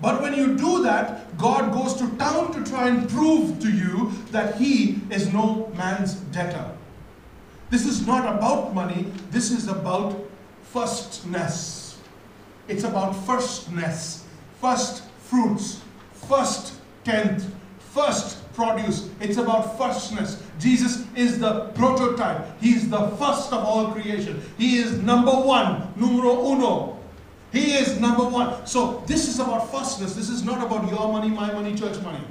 [0.00, 4.10] But when you do that, God goes to town to try and prove to you
[4.32, 6.68] that He is no man's debtor.
[7.72, 10.14] This is not about money, this is about
[10.62, 11.98] firstness.
[12.68, 14.26] It's about firstness,
[14.60, 15.80] first fruits,
[16.12, 19.08] first tenth, first produce.
[19.22, 20.42] It's about firstness.
[20.60, 22.60] Jesus is the prototype.
[22.60, 24.42] He is the first of all creation.
[24.58, 26.98] He is number one, numero uno.
[27.52, 28.66] He is number one.
[28.66, 30.14] So this is about firstness.
[30.14, 32.22] This is not about your money, my money, church money.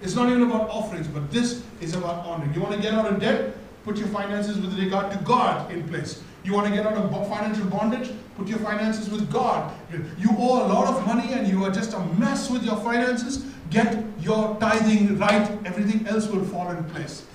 [0.00, 2.54] It's not even about offerings, but this is about honoring.
[2.54, 3.54] You want to get out of debt?
[3.86, 6.20] Put your finances with regard to God in place.
[6.42, 8.10] You want to get out of financial bondage?
[8.36, 9.72] Put your finances with God.
[10.18, 13.46] You owe a lot of money and you are just a mess with your finances.
[13.70, 15.48] Get your tithing right.
[15.64, 17.26] Everything else will fall in place.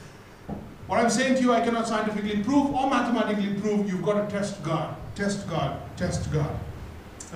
[0.87, 3.89] What I'm saying to you, I cannot scientifically prove or mathematically prove.
[3.89, 4.97] You've got to test God.
[5.15, 5.79] Test God.
[5.95, 6.53] Test God.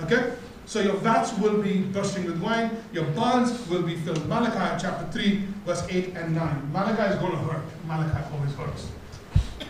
[0.02, 0.34] Okay?
[0.66, 4.28] So your vats will be bursting with wine, your barns will be filled.
[4.28, 6.70] Malachi chapter 3, verse 8 and 9.
[6.70, 7.62] Malachi is going to hurt.
[7.86, 8.90] Malachi always hurts.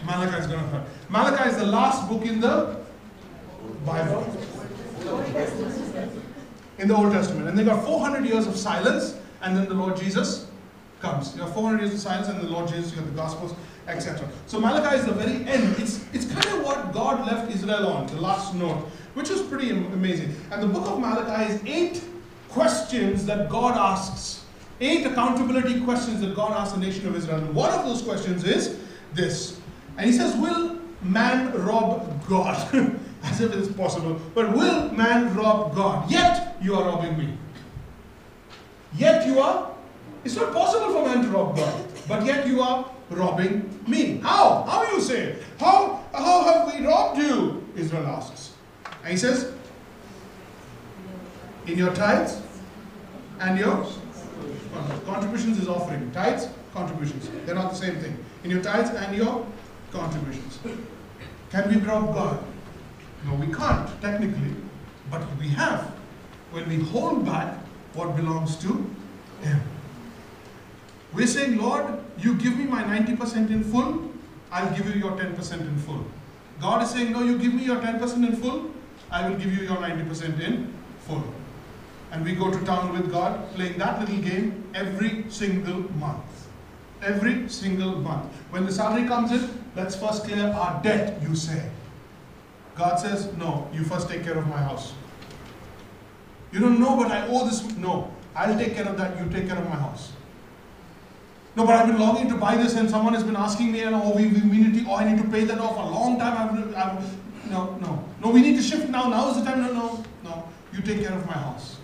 [0.04, 0.86] Malachi is going to hurt.
[1.08, 2.76] Malachi is the last book in the
[3.84, 4.22] Bible.
[6.78, 7.48] In the Old Testament.
[7.48, 10.48] And they got 400 years of silence, and then the Lord Jesus
[11.00, 11.34] comes.
[11.34, 13.54] You have 400 years of silence, and the Lord Jesus, you have the Gospels,
[13.88, 14.28] etc.
[14.46, 15.76] So Malachi is the very end.
[15.78, 19.70] It's, it's kind of what God left Israel on, the last note which is pretty
[19.70, 20.36] amazing.
[20.52, 22.04] And the book of Malachi is eight
[22.50, 24.44] questions that God asks.
[24.78, 27.38] Eight accountability questions that God asks the nation of Israel.
[27.38, 28.78] And one of those questions is
[29.14, 29.55] this.
[29.96, 32.56] And he says, Will man rob God?
[33.22, 34.20] As if it's possible.
[34.34, 36.10] But will man rob God?
[36.10, 37.36] Yet you are robbing me.
[38.94, 39.70] Yet you are.
[40.24, 41.84] It's not possible for man to rob God.
[42.08, 44.18] But yet you are robbing me.
[44.18, 44.64] How?
[44.68, 45.36] How you say?
[45.58, 47.64] How, how have we robbed you?
[47.76, 48.54] Israel asks.
[49.02, 49.52] And he says,
[51.66, 52.40] in your tithes
[53.40, 53.86] and your
[55.04, 56.10] contributions is offering.
[56.12, 57.28] Tithes, contributions.
[57.44, 58.16] They're not the same thing.
[58.44, 59.46] In your tithes and your
[59.92, 60.58] contributions.
[61.50, 62.44] Can we rob God?
[63.24, 64.54] No, we can't, technically.
[65.10, 65.92] But we have
[66.50, 67.58] when we hold back
[67.94, 68.68] what belongs to
[69.42, 69.60] Him.
[71.12, 74.10] We're saying, Lord, you give me my 90% in full,
[74.50, 76.04] I'll give you your 10% in full.
[76.60, 78.70] God is saying, No, you give me your 10% in full,
[79.10, 81.24] I will give you your 90% in full.
[82.12, 86.48] And we go to town with God playing that little game every single month.
[87.02, 88.32] Every single month.
[88.50, 91.70] When the salary comes in, let's first clear our debt, you say.
[92.74, 94.92] God says, No, you first take care of my house.
[96.52, 97.62] You don't know, but I owe this.
[97.76, 99.18] No, I'll take care of that.
[99.18, 100.12] You take care of my house.
[101.54, 103.94] No, but I've been longing to buy this, and someone has been asking me, and
[103.94, 106.36] oh, we, we need to, oh, I need to pay that off a long time.
[106.36, 108.04] I've, I've, no, no.
[108.22, 109.08] No, we need to shift now.
[109.08, 109.62] Now is the time.
[109.62, 110.48] No, no, no.
[110.72, 111.76] You take care of my house.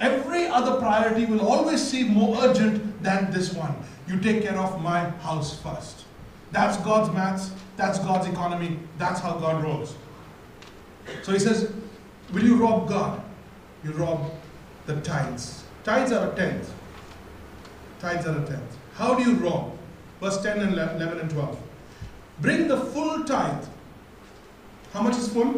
[0.00, 3.76] Every other priority will always seem more urgent than this one.
[4.08, 6.03] You take care of my house first.
[6.54, 7.50] That's God's maths.
[7.76, 8.78] That's God's economy.
[8.96, 9.94] That's how God rolls.
[11.22, 11.70] So he says,
[12.32, 13.20] Will you rob God?
[13.84, 14.32] You rob
[14.86, 15.64] the tithes.
[15.82, 16.72] Tithes are a tenth.
[17.98, 18.78] Tithes are a tenth.
[18.94, 19.76] How do you rob?
[20.20, 21.58] Verse 10 and 11 and 12.
[22.40, 23.66] Bring the full tithe
[24.94, 25.52] how much is full?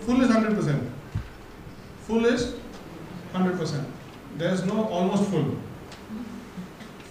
[0.00, 0.90] Full is 100%.
[2.06, 2.54] Full is
[3.34, 3.84] 100%.
[4.38, 5.58] There is no almost full.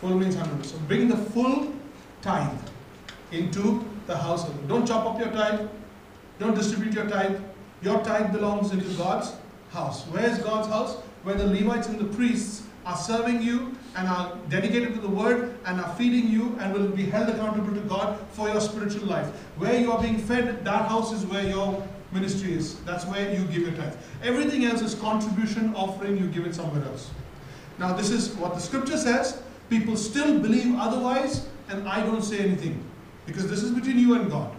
[0.03, 0.65] Full means 100.
[0.65, 1.73] So bring the full
[2.21, 2.59] tithe
[3.31, 4.67] into the household.
[4.67, 5.69] Don't chop up your tithe.
[6.39, 7.39] Don't distribute your tithe.
[7.81, 9.33] Your tithe belongs into God's
[9.71, 10.03] house.
[10.07, 10.97] Where is God's house?
[11.23, 15.57] Where the Levites and the priests are serving you and are dedicated to the word
[15.65, 19.27] and are feeding you and will be held accountable to God for your spiritual life.
[19.55, 22.81] Where you are being fed, that house is where your ministry is.
[22.81, 23.95] That's where you give your tithe.
[24.21, 27.09] Everything else is contribution, offering, you give it somewhere else.
[27.79, 29.41] Now, this is what the scripture says.
[29.73, 32.79] People still believe otherwise, and I don't say anything
[33.25, 34.51] because this is between you and God.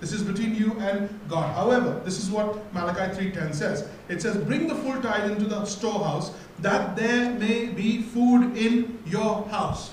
[0.00, 1.52] This is between you and God.
[1.56, 3.88] However, this is what Malachi 3:10 says.
[4.08, 8.98] It says, "Bring the full tithe into the storehouse, that there may be food in
[9.04, 9.90] your house."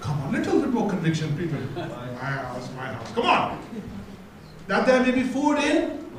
[0.00, 1.60] Come on, little bit more conviction, people.
[1.76, 3.12] My house, my house.
[3.14, 3.58] Come on.
[4.66, 6.10] That there may be food in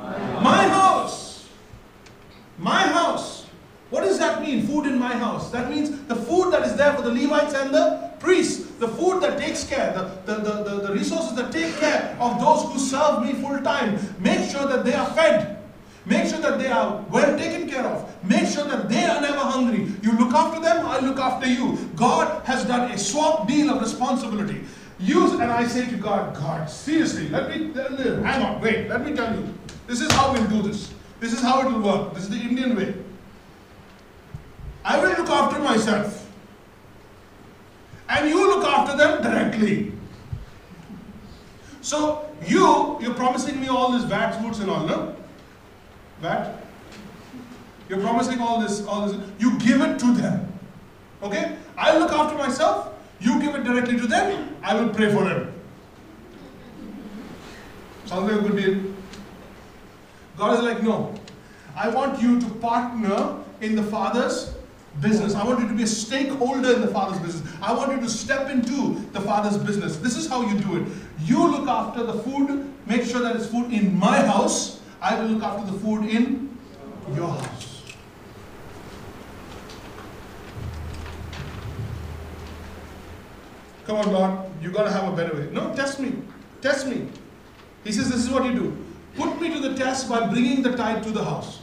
[0.41, 1.49] my house.
[2.57, 3.46] My house.
[3.89, 4.67] What does that mean?
[4.67, 5.51] Food in my house.
[5.51, 9.21] That means the food that is there for the Levites and the priests the food
[9.23, 12.79] that takes care, the, the, the, the, the resources that take care of those who
[12.79, 13.97] serve me full time.
[14.19, 15.57] Make sure that they are fed.
[16.05, 18.09] Make sure that they are well taken care of.
[18.23, 19.91] Make sure that they are never hungry.
[20.01, 21.77] You look after them, I look after you.
[21.95, 24.61] God has done a swap deal of responsibility.
[24.99, 29.05] Use, and I say to God, God, seriously, let me, uh, hang on, wait, let
[29.05, 29.53] me tell you.
[29.85, 30.93] This is how we'll do this.
[31.19, 32.13] This is how it will work.
[32.13, 32.93] This is the Indian way.
[34.87, 36.31] I will look after myself.
[38.07, 39.91] And you look after them directly.
[41.81, 45.13] So you, you're promising me all this VAT foods and all, no?
[46.21, 46.63] VAT?
[47.89, 49.29] You're promising all this, all this.
[49.39, 50.53] You give it to them.
[51.21, 51.57] Okay?
[51.77, 52.93] I'll look after myself.
[53.19, 54.55] You give it directly to them.
[54.63, 55.53] I will pray for them.
[58.05, 58.93] Sounds like a good deal.
[60.37, 61.13] God is like, no.
[61.75, 64.56] I want you to partner in the Father's
[65.01, 65.35] business.
[65.35, 67.51] I want you to be a stakeholder in the Father's business.
[67.61, 69.97] I want you to step into the Father's business.
[69.97, 70.87] This is how you do it.
[71.21, 74.81] You look after the food, make sure that it's food in my house.
[75.01, 76.57] I will look after the food in
[77.13, 77.83] your house.
[83.85, 84.31] Come on, Lord,
[84.61, 85.47] you got to have a better way.
[85.53, 86.13] No, test me.
[86.61, 87.07] Test me.
[87.85, 88.85] He says, This is what you do.
[89.15, 91.61] Put me to the test by bringing the tithe to the house.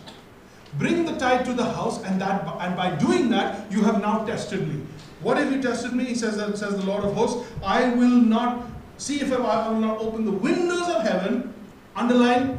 [0.79, 4.25] Bring the tithe to the house, and that and by doing that, you have now
[4.25, 4.83] tested me.
[5.23, 6.05] What have you tested me?
[6.05, 8.67] He says, says the Lord of hosts, I will not
[8.99, 11.55] see if I will not open the windows of heaven,
[11.97, 12.59] underline,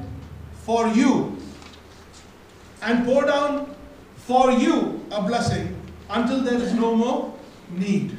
[0.63, 1.37] for you,
[2.81, 3.75] and pour down
[4.15, 7.37] for you a blessing until there is no more
[7.69, 8.17] need.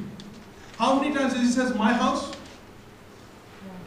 [0.78, 2.32] How many times does he says my house?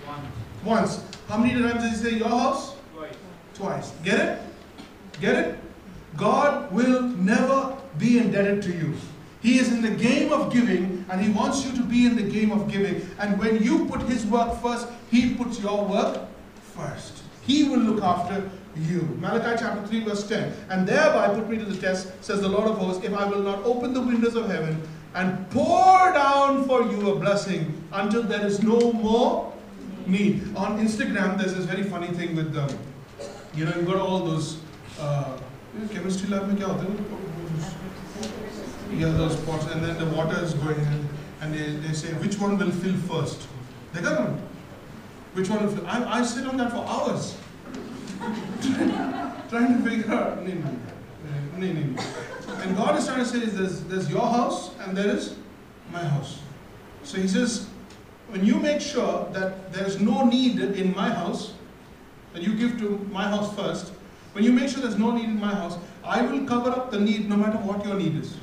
[0.05, 0.25] Once.
[0.65, 1.03] Once.
[1.27, 2.75] How many times does he say your house?
[2.95, 3.13] Twice.
[3.53, 3.91] Twice.
[4.03, 4.41] Get it?
[5.21, 5.58] Get it?
[6.17, 8.93] God will never be indebted to you.
[9.41, 12.23] He is in the game of giving and He wants you to be in the
[12.23, 13.09] game of giving.
[13.19, 16.27] And when you put His work first, He puts your work
[16.75, 17.23] first.
[17.45, 19.01] He will look after you.
[19.19, 20.53] Malachi chapter 3, verse 10.
[20.69, 23.41] And thereby put me to the test, says the Lord of hosts, if I will
[23.41, 24.81] not open the windows of heaven
[25.15, 29.53] and pour down for you a blessing until there is no more
[30.05, 30.55] need.
[30.55, 32.69] On Instagram, there's this very funny thing with them.
[33.55, 34.59] You know, you've got all those.
[34.99, 35.37] Uh,
[35.92, 36.90] chemistry lab में क्या होता है?
[38.98, 41.08] Yeah, those pots, and then the water is going in,
[41.40, 43.48] and they, they say which one will fill first.
[43.92, 44.40] They got one.
[45.32, 45.86] Which one will fill?
[45.86, 47.36] I, I sit on that for hours,
[49.50, 50.44] trying to figure out.
[50.46, 50.62] Nee, nee,
[51.58, 52.02] nee, nee, nee.
[52.62, 55.34] And God is trying to say is there's, there's your house and there is
[55.92, 56.38] my house.
[57.02, 57.66] So He says,
[58.28, 61.52] when you make sure that there is no need in my house,
[62.32, 63.92] that you give to my house first,
[64.33, 66.99] when you make sure there's no need in my house, I will cover up the
[66.99, 68.35] need no matter what your need is.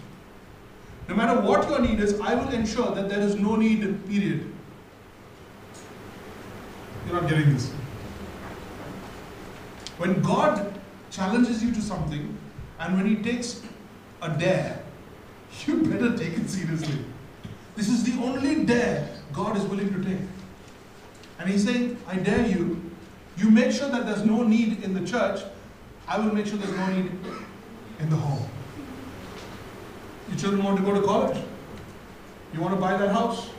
[1.08, 4.52] No matter what your need is, I will ensure that there is no need, period.
[7.06, 7.70] You're not getting this.
[9.98, 10.78] When God
[11.10, 12.36] challenges you to something,
[12.80, 13.62] and when He takes
[14.20, 14.82] a dare,
[15.66, 16.98] you better take it seriously.
[17.76, 20.20] This is the only dare God is willing to take.
[21.38, 22.82] And He's saying, I dare you,
[23.36, 25.40] you make sure that there's no need in the church,
[26.08, 27.10] I will make sure there's no need
[27.98, 28.48] in the home.
[30.28, 31.42] Your children want to go to college.
[32.52, 33.50] You want to buy that house.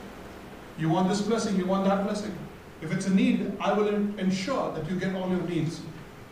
[0.78, 2.36] You want this blessing, you want that blessing.
[2.80, 5.80] If it's a need, I will ensure that you get all your needs,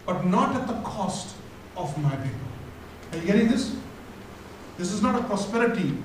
[0.07, 1.35] but not at the cost
[1.77, 2.39] of my people.
[3.13, 3.75] Are you getting this?
[4.79, 5.97] This is not a prosperity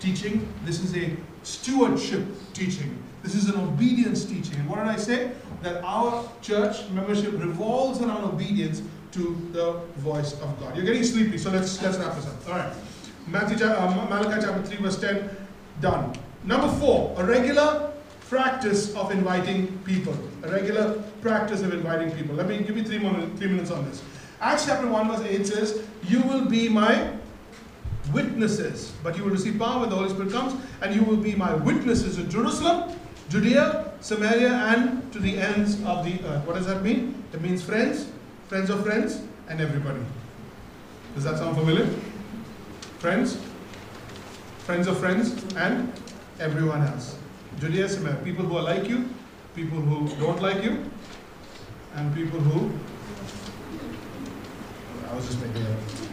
[0.00, 2.24] teaching, this is a stewardship
[2.54, 2.98] teaching.
[3.22, 4.56] This is an obedience teaching.
[4.56, 5.30] And what did I say?
[5.62, 8.82] That our church membership revolves around obedience
[9.14, 10.76] to the voice of God.
[10.76, 12.48] You're getting sleepy, so let's let's wrap this up.
[12.48, 12.72] All right.
[13.26, 15.30] Matthew, uh, Malachi chapter 3, verse 10,
[15.80, 16.14] done.
[16.44, 17.90] Number four, a regular
[18.28, 20.14] practice of inviting people.
[20.42, 22.34] A regular practice of inviting people.
[22.34, 24.02] Let me give you three, more, three minutes on this.
[24.40, 27.12] Acts chapter 1, verse 8 says, You will be my
[28.12, 31.34] witnesses, but you will receive power when the Holy Spirit comes, and you will be
[31.34, 32.94] my witnesses in Jerusalem,
[33.30, 36.46] Judea, Samaria, and to the ends of the earth.
[36.46, 37.24] What does that mean?
[37.32, 38.08] It means friends,
[38.48, 40.00] friends of friends, and everybody.
[41.14, 41.86] Does that sound familiar?
[42.98, 43.38] Friends,
[44.58, 45.92] friends of friends, and
[46.40, 47.16] everyone else.
[47.60, 49.08] Judea, Samaria, people who are like you,
[49.54, 50.84] people who don't like you,
[51.94, 52.70] and people who.
[55.10, 56.04] I was just making it up.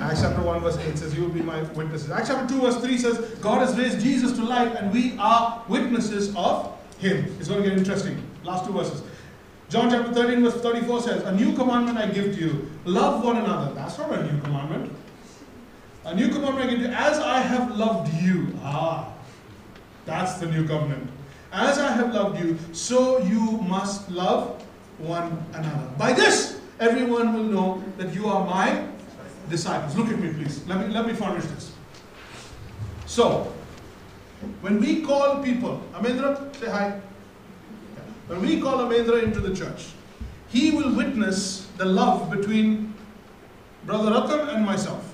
[0.00, 2.10] Acts chapter 1, verse 8 says, You will be my witnesses.
[2.10, 5.62] Acts chapter 2, verse 3 says, God has raised Jesus to life, and we are
[5.68, 7.24] witnesses of him.
[7.38, 8.20] It's going to get interesting.
[8.42, 9.02] Last two verses.
[9.70, 13.36] John chapter 13, verse 34 says, A new commandment I give to you love one
[13.36, 13.72] another.
[13.72, 14.92] That's not a new commandment.
[16.04, 18.48] A new commandment I give to you, as I have loved you.
[18.64, 19.12] Ah,
[20.06, 21.08] that's the new covenant.
[21.52, 24.60] As I have loved you, so you must love
[24.98, 25.88] one another.
[25.96, 28.88] By this, everyone will know that you are my
[29.48, 29.94] disciples.
[29.94, 30.66] Look at me, please.
[30.66, 31.72] Let me, let me furnish this.
[33.06, 33.52] So,
[34.62, 37.00] when we call people, Amendra, say hi.
[38.30, 39.88] When we call Amendra into the church,
[40.48, 42.94] he will witness the love between
[43.84, 45.04] Brother Ratan and myself.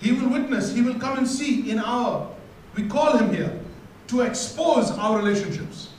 [0.00, 2.28] He will witness, he will come and see in our,
[2.74, 3.60] we call him here.
[4.08, 5.90] to expose our relationships.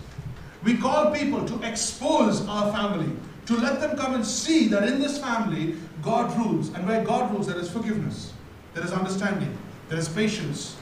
[0.63, 3.11] We call people to expose our family,
[3.45, 6.69] to let them come and see that in this family, God rules.
[6.73, 8.33] And where God rules, there is forgiveness,
[8.73, 9.57] there is understanding,
[9.89, 10.75] there is patience,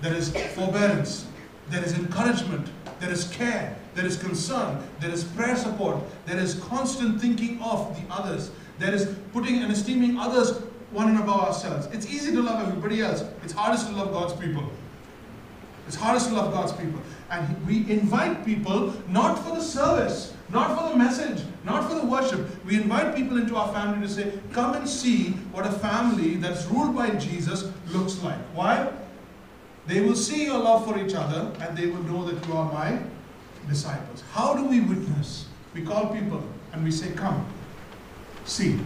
[0.00, 1.26] there is forbearance,
[1.68, 2.68] there is encouragement,
[3.00, 7.94] there is care, there is concern, there is prayer support, there is constant thinking of
[7.96, 11.86] the others, there is putting and esteeming others one and above ourselves.
[11.92, 14.64] It's easy to love everybody else, it's hardest to love God's people.
[15.86, 17.00] It's hardest to love God's people.
[17.30, 22.06] And we invite people not for the service, not for the message, not for the
[22.06, 22.64] worship.
[22.64, 26.66] We invite people into our family to say, Come and see what a family that's
[26.66, 28.38] ruled by Jesus looks like.
[28.54, 28.92] Why?
[29.86, 32.72] They will see your love for each other and they will know that you are
[32.72, 33.00] my
[33.68, 34.22] disciples.
[34.32, 35.46] How do we witness?
[35.74, 36.42] We call people
[36.72, 37.46] and we say, Come,
[38.44, 38.78] see.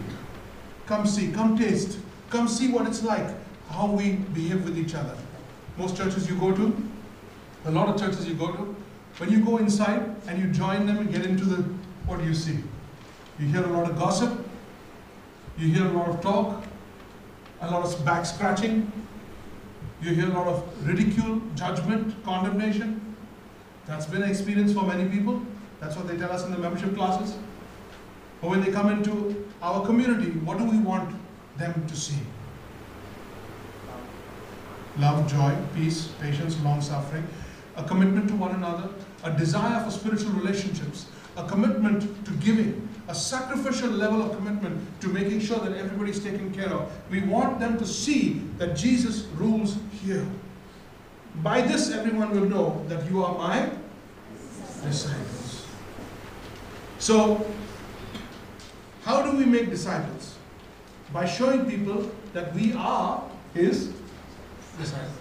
[0.87, 1.99] Come see, come taste,
[2.29, 3.27] come see what it's like,
[3.69, 5.17] how we behave with each other.
[5.77, 6.89] Most churches you go to,
[7.65, 8.75] a lot of churches you go to,
[9.17, 11.57] when you go inside and you join them and get into the,
[12.05, 12.59] what do you see?
[13.37, 14.47] You hear a lot of gossip,
[15.57, 16.63] you hear a lot of talk,
[17.59, 18.89] a lot of back scratching,
[20.01, 23.06] you hear a lot of ridicule, judgment, condemnation.
[23.87, 25.41] That's been an experience for many people.
[25.79, 27.37] That's what they tell us in the membership classes.
[28.41, 31.15] But when they come into our community, what do we want
[31.57, 32.19] them to see?
[34.99, 37.25] Love, joy, peace, patience, long suffering,
[37.75, 38.89] a commitment to one another,
[39.23, 41.07] a desire for spiritual relationships,
[41.37, 46.53] a commitment to giving, a sacrificial level of commitment to making sure that everybody's taken
[46.53, 46.91] care of.
[47.09, 50.25] We want them to see that Jesus rules here.
[51.43, 53.69] By this, everyone will know that you are my
[54.83, 55.65] disciples.
[56.99, 57.45] So,
[59.03, 60.35] how do we make disciples?
[61.13, 63.23] By showing people that we are
[63.53, 63.91] His
[64.77, 65.11] disciples.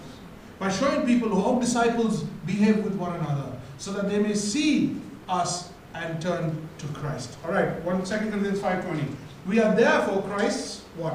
[0.58, 5.70] By showing people how disciples behave with one another so that they may see us
[5.94, 7.36] and turn to Christ.
[7.44, 9.14] All right, 1 2 Corinthians 5.20.
[9.46, 11.14] We are therefore Christ's what?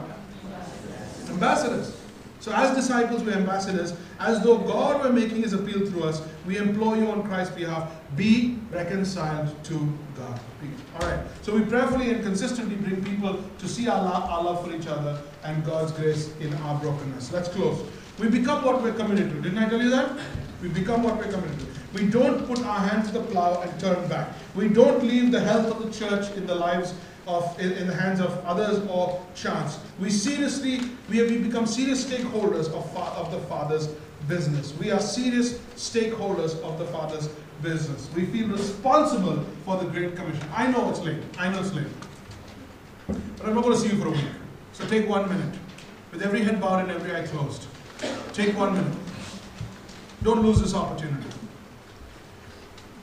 [1.30, 2.01] Ambassadors.
[2.42, 3.94] So as disciples, we're ambassadors.
[4.20, 7.92] As though God were making his appeal through us, we implore you on Christ's behalf,
[8.16, 9.76] be reconciled to
[10.18, 10.40] God.
[11.00, 11.20] All right.
[11.44, 14.88] So we prayerfully and consistently bring people to see our love, our love for each
[14.88, 17.32] other and God's grace in our brokenness.
[17.32, 17.88] Let's close.
[18.18, 19.42] We become what we're committed to.
[19.42, 20.20] Didn't I tell you that?
[20.64, 21.66] We become what we're committed to.
[21.94, 24.30] We don't put our hand to the plow and turn back.
[24.56, 26.96] We don't leave the health of the church in the lives
[27.28, 29.80] of in, in the hands of others or chance.
[30.00, 33.90] We seriously we have we become serious stakeholders of, of the Father's
[34.28, 34.74] business.
[34.78, 37.30] We are serious stakeholders of the Father's
[37.62, 38.10] business.
[38.16, 40.44] We feel responsible for the Great Commission.
[40.54, 41.22] I know it's late.
[41.38, 41.88] I know it's late.
[43.08, 44.26] But I'm not going to see you for a week.
[44.74, 45.56] So take one minute.
[46.12, 47.68] With every head bowed and every eye closed.
[48.34, 48.98] Take one minute.
[50.24, 51.28] Don't lose this opportunity.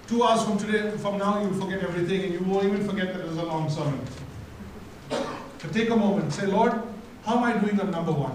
[0.08, 3.20] Two hours from today, from now, you'll forget everything and you won't even forget that
[3.20, 4.00] it was a long sermon.
[5.10, 6.32] But take a moment.
[6.32, 6.72] Say, Lord,
[7.24, 8.34] how am I doing on number one?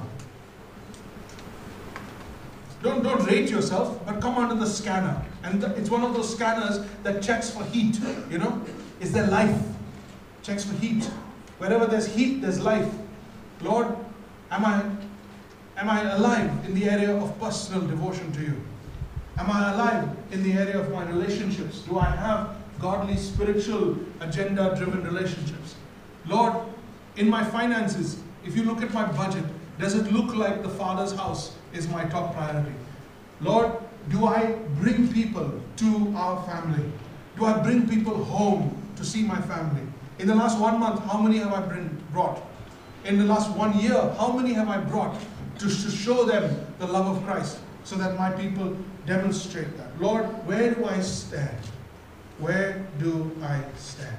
[2.83, 5.19] Don't, don't rate yourself, but come under the scanner.
[5.41, 7.99] And the, it's one of those scanners that checks for heat.
[8.29, 8.61] You know,
[8.99, 9.59] is there life?
[10.43, 11.05] Checks for heat.
[11.57, 12.93] Wherever there's heat, there's life.
[13.61, 13.87] Lord,
[14.51, 14.83] am I
[15.77, 18.61] am I alive in the area of personal devotion to you?
[19.37, 21.79] Am I alive in the area of my relationships?
[21.79, 25.75] Do I have godly, spiritual, agenda driven relationships?
[26.27, 26.55] Lord,
[27.15, 29.45] in my finances, if you look at my budget,
[29.79, 32.73] does it look like the Father's house is my top priority?
[33.41, 33.71] Lord,
[34.09, 36.91] do I bring people to our family?
[37.37, 39.81] Do I bring people home to see my family?
[40.19, 42.39] In the last one month, how many have I bring, brought?
[43.05, 45.19] In the last one year, how many have I brought
[45.59, 50.01] to, to show them the love of Christ so that my people demonstrate that?
[50.01, 51.57] Lord, where do I stand?
[52.39, 54.17] Where do I stand?